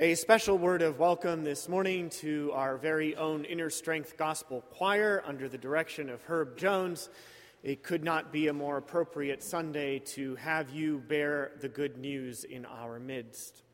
A 0.00 0.14
special 0.14 0.56
word 0.56 0.80
of 0.80 0.98
welcome 0.98 1.44
this 1.44 1.68
morning 1.68 2.08
to 2.08 2.52
our 2.54 2.78
very 2.78 3.14
own 3.16 3.44
Inner 3.44 3.68
Strength 3.68 4.16
Gospel 4.16 4.64
Choir 4.70 5.22
under 5.26 5.46
the 5.46 5.58
direction 5.58 6.08
of 6.08 6.22
Herb 6.22 6.56
Jones 6.56 7.10
it 7.66 7.82
could 7.82 8.04
not 8.04 8.32
be 8.32 8.46
a 8.46 8.52
more 8.52 8.76
appropriate 8.76 9.42
Sunday 9.42 9.98
to 9.98 10.36
have 10.36 10.70
you 10.70 11.02
bear 11.08 11.50
the 11.60 11.68
good 11.68 11.98
news 11.98 12.44
in 12.44 12.64
our 12.64 13.00
midst. 13.00 13.64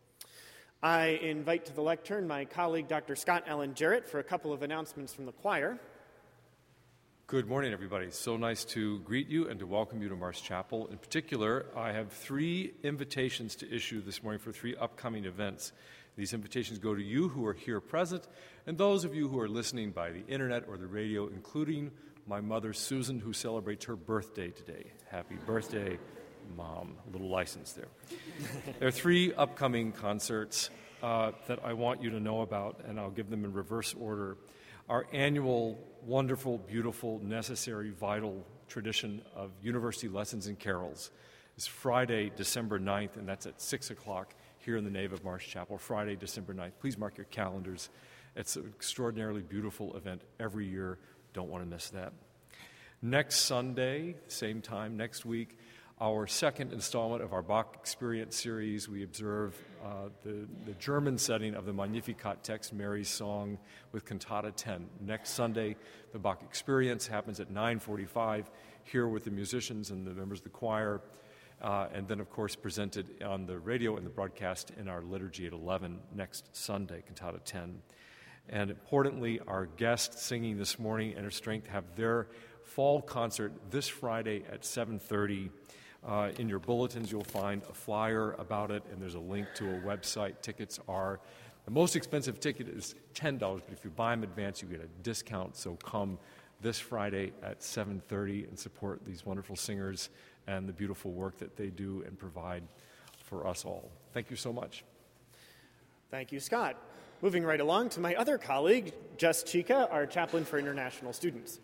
I 0.83 1.09
invite 1.23 1.67
to 1.67 1.75
the 1.75 1.83
lectern 1.83 2.27
my 2.27 2.47
colleague, 2.47 2.89
Dr. 2.89 3.15
Scott 3.17 3.45
Allen 3.47 3.75
Jarrett, 3.75 4.09
for 4.09 4.19
a 4.19 4.25
couple 4.25 4.51
of 4.51 4.63
announcements 4.63 5.13
from 5.13 5.27
the 5.27 5.33
choir. 5.33 5.79
Good 7.27 7.47
morning, 7.47 7.75
everybody. 7.75 8.11
So 8.11 8.39
nice 8.39 8.65
to 8.65 9.01
greet 9.01 9.29
you 9.29 9.51
and 9.51 9.61
to 9.61 9.67
welcome 9.67 10.01
you 10.01 10.09
to 10.09 10.17
Marsh 10.17 10.41
Chapel. 10.41 10.87
In 10.87 10.97
particular, 10.97 11.67
I 11.77 11.93
have 11.93 12.11
three 12.13 12.73
invitations 12.83 13.57
to 13.57 13.71
issue 13.71 14.01
this 14.01 14.23
morning 14.23 14.41
for 14.41 14.53
three 14.53 14.75
upcoming 14.75 15.27
events. 15.27 15.73
These 16.17 16.33
invitations 16.33 16.79
go 16.79 16.95
to 16.95 17.03
you 17.03 17.29
who 17.29 17.45
are 17.45 17.53
here 17.53 17.81
present 17.81 18.27
and 18.67 18.79
those 18.79 19.05
of 19.05 19.15
you 19.15 19.29
who 19.29 19.39
are 19.39 19.49
listening 19.51 19.91
by 19.91 20.13
the 20.13 20.25
internet 20.29 20.65
or 20.67 20.79
the 20.79 20.87
radio, 20.87 21.27
including 21.27 21.91
my 22.27 22.41
mother, 22.41 22.73
Susan, 22.73 23.19
who 23.19 23.33
celebrates 23.33 23.85
her 23.87 23.97
birthday 23.97 24.51
today. 24.51 24.93
Happy 25.11 25.37
birthday, 25.47 25.99
Mom. 26.57 26.97
A 27.09 27.13
little 27.13 27.29
license 27.29 27.73
there. 27.73 27.89
there 28.79 28.89
are 28.89 28.93
three 28.93 29.35
upcoming 29.35 29.93
concerts 29.93 30.71
uh, 31.03 31.33
that 31.49 31.61
I 31.65 31.73
want 31.73 32.03
you 32.03 32.11
to 32.11 32.21
know 32.21 32.43
about, 32.43 32.81
and 32.87 32.99
I'll 32.99 33.11
give 33.11 33.29
them 33.29 33.45
in 33.45 33.53
reverse 33.53 33.95
order. 33.99 34.37
Our 34.89 35.07
annual, 35.13 35.79
wonderful, 36.05 36.59
beautiful, 36.59 37.21
necessary, 37.23 37.91
vital 37.91 38.45
tradition 38.69 39.23
of 39.35 39.51
university 39.63 40.09
lessons 40.09 40.47
and 40.47 40.59
carols 40.59 41.11
is 41.57 41.67
Friday, 41.67 42.31
December 42.37 42.79
9th, 42.79 43.17
and 43.17 43.29
that's 43.29 43.47
at 43.47 43.61
6 43.61 43.91
o'clock 43.91 44.35
here 44.59 44.77
in 44.77 44.85
the 44.85 44.91
nave 44.91 45.13
of 45.13 45.25
Marsh 45.25 45.49
Chapel, 45.49 45.77
Friday, 45.77 46.17
December 46.17 46.55
9th. 46.55 46.73
Please 46.81 46.97
mark 46.97 47.17
your 47.17 47.27
calendars. 47.27 47.91
It's 48.37 48.57
an 48.57 48.73
extraordinarily 48.75 49.43
beautiful 49.43 49.97
event 49.97 50.23
every 50.41 50.67
year. 50.67 50.99
Don't 51.33 51.49
want 51.49 51.65
to 51.65 51.69
miss 51.69 51.91
that. 51.91 52.13
Next 53.01 53.41
Sunday, 53.41 54.17
same 54.29 54.61
time 54.61 54.97
next 54.97 55.25
week, 55.25 55.59
our 56.01 56.27
second 56.27 56.73
installment 56.73 57.23
of 57.23 57.33
our 57.33 57.43
Bach 57.43 57.77
Experience 57.81 58.37
series, 58.37 58.89
we 58.89 59.03
observe 59.05 59.57
uh, 59.85 60.09
the, 60.25 60.47
the 60.67 60.73
German 60.73 61.17
setting 61.17 61.55
of 61.55 61.65
the 61.65 61.73
Magnificat 61.73 62.43
text, 62.43 62.73
Mary's 62.73 63.09
Song, 63.09 63.59
with 63.93 64.05
Cantata 64.05 64.53
10. 64.55 64.87
Next 65.01 65.31
Sunday, 65.31 65.77
the 66.13 66.19
Bach 66.19 66.43
Experience 66.43 67.07
happens 67.07 67.41
at 67.41 67.53
9:45 67.53 68.47
here 68.85 69.07
with 69.07 69.25
the 69.25 69.31
musicians 69.31 69.91
and 69.91 70.07
the 70.07 70.11
members 70.11 70.41
of 70.41 70.45
the 70.45 70.51
choir, 70.51 71.01
uh, 71.61 71.87
and 71.95 72.09
then, 72.09 72.21
of 72.21 72.29
course, 72.31 72.57
presented 72.57 73.23
on 73.23 73.47
the 73.47 73.59
radio 73.59 73.97
and 73.97 74.05
the 74.05 74.11
broadcast 74.11 74.73
in 74.79 74.89
our 74.89 75.03
liturgy 75.03 75.47
at 75.47 75.53
11 75.53 76.01
next 76.15 76.55
Sunday, 76.55 77.03
Cantata 77.07 77.39
10. 77.45 77.81
And 78.49 78.71
importantly, 78.71 79.41
our 79.47 79.67
guests 79.67 80.23
singing 80.23 80.59
this 80.59 80.79
morning, 80.79 81.13
Inner 81.13 81.31
Strength, 81.31 81.69
have 81.69 81.85
their 81.97 82.29
fall 82.65 83.01
concert 83.01 83.53
this 83.71 83.89
Friday 83.89 84.45
at 84.51 84.65
7:30. 84.65 85.51
Uh, 86.05 86.33
in 86.39 86.49
your 86.49 86.59
bulletins, 86.59 87.13
you'll 87.13 87.23
find 87.23 87.63
a 87.71 87.73
flyer 87.73 88.33
about 88.33 88.71
it, 88.73 88.83
and 88.91 89.01
there's 89.01 89.15
a 89.15 89.21
link 89.21 89.47
to 89.55 89.71
a 89.71 89.81
website. 89.81 90.41
Tickets 90.43 90.81
are 90.89 91.21
the 91.65 91.71
most 91.71 91.95
expensive 91.95 92.41
ticket 92.41 92.69
is 92.69 92.95
ten 93.15 93.39
dollars, 93.39 93.63
but 93.65 93.73
if 93.73 93.85
you 93.85 93.91
buy 93.91 94.11
them 94.11 94.25
in 94.25 94.31
advance, 94.31 94.63
you 94.63 94.69
get 94.69 94.81
a 94.81 94.89
discount. 95.03 95.57
So 95.57 95.77
come 95.77 96.19
this 96.61 96.79
Friday 96.79 97.33
at 97.43 97.63
7:30 97.63 98.45
and 98.49 98.59
support 98.59 99.05
these 99.05 99.25
wonderful 99.25 99.57
singers 99.57 100.11
and 100.47 100.69
the 100.69 100.73
beautiful 100.73 101.13
work 101.13 101.39
that 101.39 101.57
they 101.57 101.71
do 101.71 102.03
and 102.07 102.19
provide 102.19 102.65
for 103.19 103.47
us 103.47 103.65
all. 103.65 103.91
Thank 104.13 104.31
you 104.31 104.37
so 104.37 104.53
much. 104.53 104.85
Thank 106.11 106.33
you, 106.33 106.41
Scott. 106.41 106.77
Moving 107.23 107.45
right 107.45 107.61
along 107.61 107.91
to 107.91 108.01
my 108.01 108.17
other 108.17 108.37
colleague, 108.37 108.93
Jess 109.17 109.45
Chicka, 109.45 109.87
our 109.93 110.07
chaplain 110.07 110.45
for 110.45 110.59
international 110.59 111.13
students. 111.13 111.61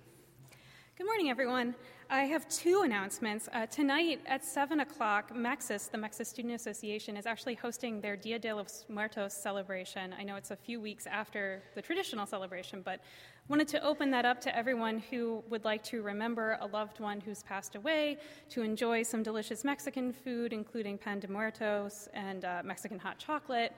Good 0.96 1.04
morning, 1.04 1.30
everyone. 1.30 1.74
I 2.09 2.22
have 2.26 2.48
two 2.48 2.82
announcements. 2.84 3.48
Uh, 3.52 3.66
tonight 3.66 4.20
at 4.26 4.44
7 4.44 4.78
o'clock, 4.78 5.34
Mexis, 5.34 5.90
the 5.90 5.98
Mexis 5.98 6.26
Student 6.26 6.54
Association, 6.54 7.16
is 7.16 7.26
actually 7.26 7.54
hosting 7.54 8.00
their 8.00 8.16
Dia 8.16 8.38
de 8.38 8.54
los 8.54 8.84
Muertos 8.88 9.34
celebration. 9.34 10.14
I 10.16 10.22
know 10.22 10.36
it's 10.36 10.52
a 10.52 10.56
few 10.56 10.80
weeks 10.80 11.09
after 11.09 11.61
the 11.74 11.82
traditional 11.82 12.24
celebration, 12.24 12.80
but 12.80 13.00
wanted 13.48 13.66
to 13.68 13.84
open 13.84 14.12
that 14.12 14.24
up 14.24 14.40
to 14.42 14.56
everyone 14.56 15.02
who 15.11 15.42
would 15.50 15.64
like 15.64 15.82
to 15.84 16.02
remember 16.02 16.56
a 16.61 16.66
loved 16.68 17.00
one 17.00 17.20
who's 17.20 17.42
passed 17.42 17.74
away, 17.74 18.18
to 18.50 18.62
enjoy 18.62 19.02
some 19.02 19.24
delicious 19.24 19.64
Mexican 19.64 20.12
food, 20.12 20.52
including 20.52 20.98
pan 20.98 21.18
de 21.18 21.26
muertos 21.26 22.09
and 22.14 22.44
uh, 22.44 22.62
Mexican 22.64 22.98
hot 22.98 23.18
chocolate 23.18 23.72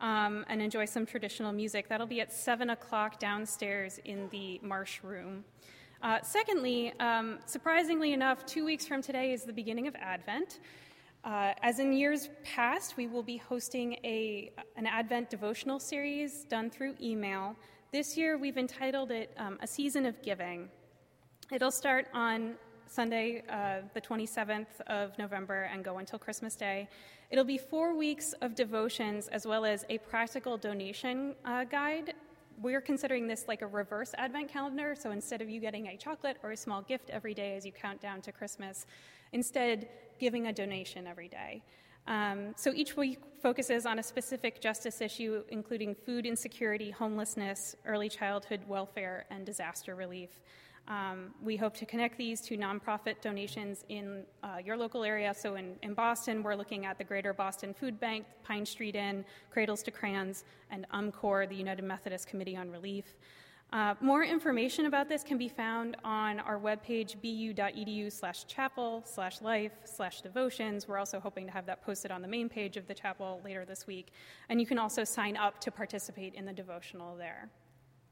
um, 0.00 0.44
and 0.48 0.60
enjoy 0.60 0.84
some 0.84 1.06
traditional 1.06 1.52
music. 1.52 1.88
That'll 1.88 2.06
be 2.06 2.20
at 2.20 2.32
7 2.32 2.70
o'clock 2.70 3.18
downstairs 3.18 4.00
in 4.04 4.28
the 4.30 4.60
Marsh 4.62 5.00
Room. 5.02 5.44
Uh, 6.02 6.18
secondly, 6.22 6.92
um, 7.00 7.38
surprisingly 7.46 8.12
enough, 8.12 8.44
two 8.46 8.64
weeks 8.64 8.86
from 8.86 9.02
today 9.02 9.32
is 9.32 9.44
the 9.44 9.52
beginning 9.52 9.86
of 9.86 9.94
Advent. 9.96 10.60
Uh, 11.24 11.54
as 11.62 11.80
in 11.80 11.92
years 11.92 12.28
past, 12.44 12.96
we 12.96 13.06
will 13.06 13.22
be 13.22 13.36
hosting 13.36 13.94
a, 14.04 14.52
an 14.76 14.86
Advent 14.86 15.30
devotional 15.30 15.80
series 15.80 16.44
done 16.44 16.70
through 16.70 16.94
email. 17.00 17.56
This 17.92 18.16
year, 18.16 18.38
we've 18.38 18.58
entitled 18.58 19.10
it 19.10 19.32
um, 19.38 19.58
A 19.60 19.66
Season 19.66 20.06
of 20.06 20.22
Giving. 20.22 20.68
It'll 21.50 21.70
start 21.70 22.06
on 22.12 22.54
Sunday, 22.86 23.42
uh, 23.48 23.78
the 23.94 24.00
27th 24.00 24.80
of 24.86 25.18
November, 25.18 25.62
and 25.72 25.84
go 25.84 25.98
until 25.98 26.18
Christmas 26.18 26.54
Day. 26.54 26.88
It'll 27.28 27.44
be 27.44 27.58
four 27.58 27.96
weeks 27.96 28.34
of 28.40 28.54
devotions 28.54 29.26
as 29.28 29.46
well 29.46 29.64
as 29.64 29.84
a 29.88 29.98
practical 29.98 30.56
donation 30.56 31.34
uh, 31.44 31.64
guide. 31.64 32.14
We're 32.62 32.80
considering 32.80 33.26
this 33.26 33.46
like 33.48 33.62
a 33.62 33.66
reverse 33.66 34.14
Advent 34.16 34.48
calendar, 34.48 34.94
so 34.94 35.10
instead 35.10 35.42
of 35.42 35.50
you 35.50 35.60
getting 35.60 35.88
a 35.88 35.96
chocolate 35.96 36.36
or 36.44 36.52
a 36.52 36.56
small 36.56 36.82
gift 36.82 37.10
every 37.10 37.34
day 37.34 37.56
as 37.56 37.66
you 37.66 37.72
count 37.72 38.00
down 38.00 38.22
to 38.22 38.32
Christmas, 38.32 38.86
instead 39.32 39.88
giving 40.18 40.46
a 40.46 40.52
donation 40.52 41.06
every 41.06 41.28
day. 41.28 41.62
Um, 42.06 42.54
so 42.56 42.72
each 42.72 42.96
week 42.96 43.18
focuses 43.42 43.84
on 43.84 43.98
a 43.98 44.02
specific 44.02 44.60
justice 44.60 45.00
issue, 45.00 45.42
including 45.48 45.96
food 45.96 46.24
insecurity, 46.24 46.92
homelessness, 46.92 47.74
early 47.84 48.08
childhood 48.08 48.60
welfare, 48.68 49.26
and 49.30 49.44
disaster 49.44 49.96
relief. 49.96 50.30
Um, 50.88 51.34
we 51.42 51.56
hope 51.56 51.74
to 51.78 51.86
connect 51.86 52.16
these 52.16 52.40
to 52.42 52.56
nonprofit 52.56 53.20
donations 53.20 53.84
in 53.88 54.22
uh, 54.44 54.58
your 54.64 54.76
local 54.76 55.02
area. 55.02 55.34
So 55.34 55.56
in, 55.56 55.74
in, 55.82 55.94
Boston, 55.94 56.44
we're 56.44 56.54
looking 56.54 56.86
at 56.86 56.96
the 56.96 57.02
Greater 57.02 57.32
Boston 57.32 57.74
Food 57.74 57.98
Bank, 57.98 58.24
Pine 58.44 58.64
Street 58.64 58.94
Inn, 58.94 59.24
Cradles 59.52 59.82
to 59.84 59.90
Crayons, 59.90 60.44
and 60.70 60.86
UMCOR, 60.94 61.48
the 61.48 61.56
United 61.56 61.84
Methodist 61.84 62.28
Committee 62.28 62.56
on 62.56 62.70
Relief. 62.70 63.16
Uh, 63.72 63.94
more 64.00 64.22
information 64.22 64.86
about 64.86 65.08
this 65.08 65.24
can 65.24 65.36
be 65.36 65.48
found 65.48 65.96
on 66.04 66.38
our 66.40 66.58
webpage, 66.58 67.20
bu.edu 67.20 68.12
slash 68.12 68.46
chapel 68.46 69.02
slash 69.04 69.42
life 69.42 69.72
slash 69.84 70.20
devotions. 70.20 70.86
We're 70.86 70.98
also 70.98 71.18
hoping 71.18 71.46
to 71.46 71.52
have 71.52 71.66
that 71.66 71.82
posted 71.82 72.12
on 72.12 72.22
the 72.22 72.28
main 72.28 72.48
page 72.48 72.76
of 72.76 72.86
the 72.86 72.94
chapel 72.94 73.40
later 73.44 73.64
this 73.64 73.88
week. 73.88 74.12
And 74.48 74.60
you 74.60 74.66
can 74.66 74.78
also 74.78 75.02
sign 75.02 75.36
up 75.36 75.60
to 75.62 75.72
participate 75.72 76.34
in 76.34 76.44
the 76.44 76.52
devotional 76.52 77.16
there. 77.16 77.50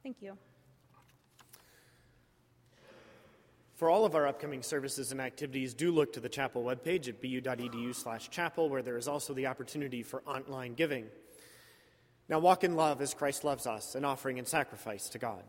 Thank 0.03 0.17
you. 0.21 0.37
For 3.75 3.91
all 3.91 4.05
of 4.05 4.15
our 4.15 4.27
upcoming 4.27 4.63
services 4.63 5.11
and 5.11 5.21
activities, 5.21 5.75
do 5.75 5.91
look 5.91 6.13
to 6.13 6.21
the 6.21 6.29
chapel 6.29 6.63
webpage 6.63 7.09
at 7.09 7.21
bu.edu 7.21 7.95
slash 7.95 8.31
chapel, 8.31 8.69
where 8.69 8.83
there 8.83 8.97
is 8.97 9.09
also 9.09 9.35
the 9.35 9.49
opportunity 9.49 10.05
for 10.05 10.23
online 10.27 10.75
giving. 10.75 11.07
Now 12.29 12.39
walk 12.39 12.63
in 12.63 12.77
love 12.77 13.03
as 13.03 13.15
Christ 13.15 13.43
loves 13.43 13.67
us, 13.67 13.97
an 13.97 14.05
offering 14.05 14.39
and 14.39 14.47
sacrifice 14.47 15.09
to 15.11 15.19
God. 15.19 15.43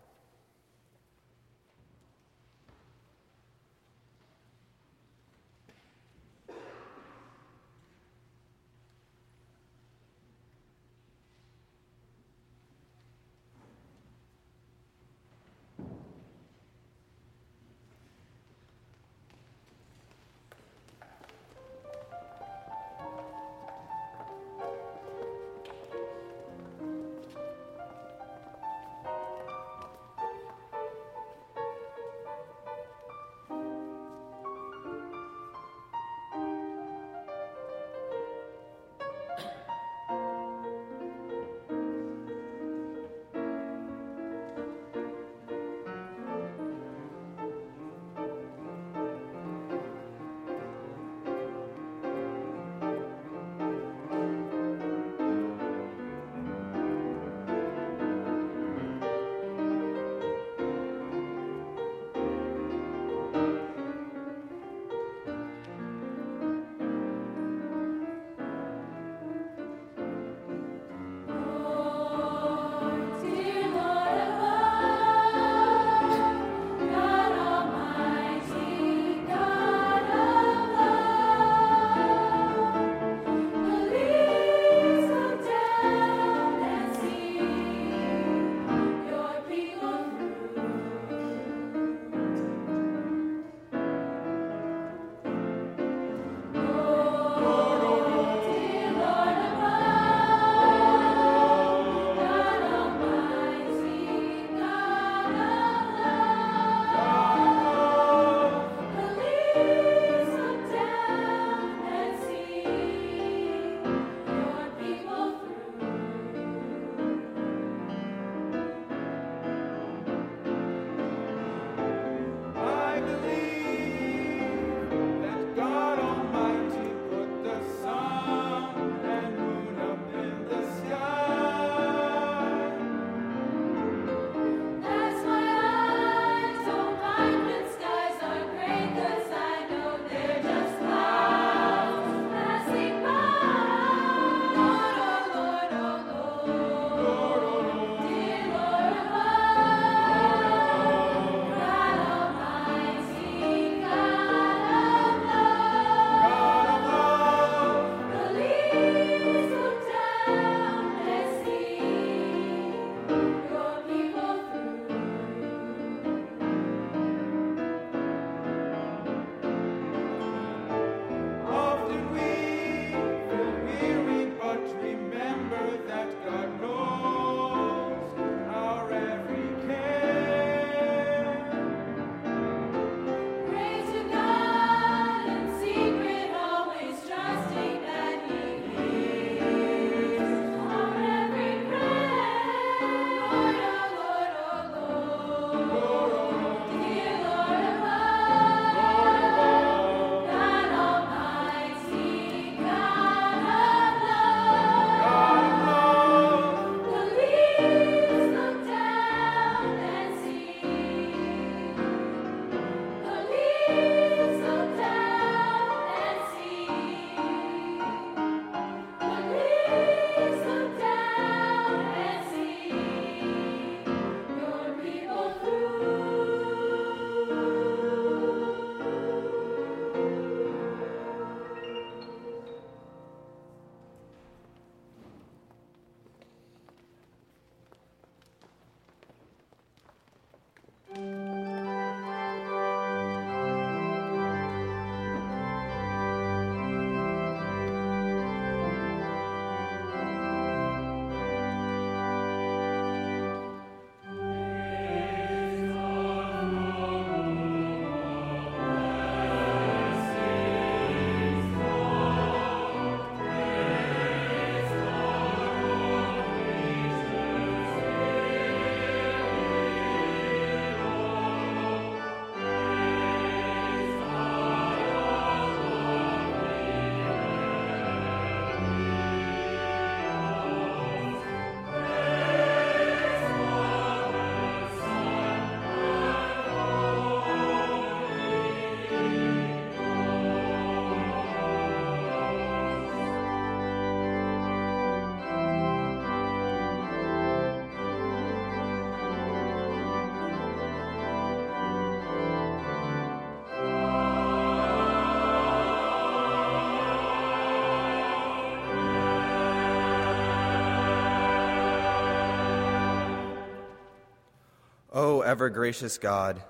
Ever 315.22 315.50
gracious 315.50 315.98
God, 315.98 316.42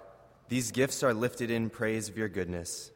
these 0.49 0.71
gifts 0.71 1.03
are 1.03 1.13
lifted 1.13 1.51
in 1.51 1.69
praise 1.69 2.09
of 2.09 2.17
your 2.17 2.29
goodness. 2.29 2.91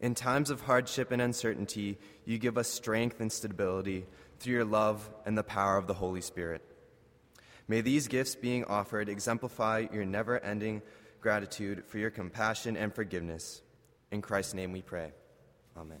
In 0.00 0.14
times 0.14 0.50
of 0.50 0.62
hardship 0.62 1.10
and 1.12 1.22
uncertainty, 1.22 1.98
you 2.24 2.38
give 2.38 2.58
us 2.58 2.68
strength 2.68 3.20
and 3.20 3.30
stability 3.30 4.06
through 4.38 4.54
your 4.54 4.64
love 4.64 5.08
and 5.24 5.36
the 5.36 5.42
power 5.42 5.76
of 5.76 5.86
the 5.86 5.94
Holy 5.94 6.20
Spirit. 6.20 6.62
May 7.68 7.80
these 7.80 8.08
gifts 8.08 8.34
being 8.34 8.64
offered 8.64 9.08
exemplify 9.08 9.86
your 9.92 10.04
never 10.04 10.38
ending 10.38 10.82
gratitude 11.20 11.84
for 11.86 11.98
your 11.98 12.10
compassion 12.10 12.76
and 12.76 12.94
forgiveness. 12.94 13.62
In 14.10 14.22
Christ's 14.22 14.54
name 14.54 14.72
we 14.72 14.82
pray. 14.82 15.12
Amen. 15.76 16.00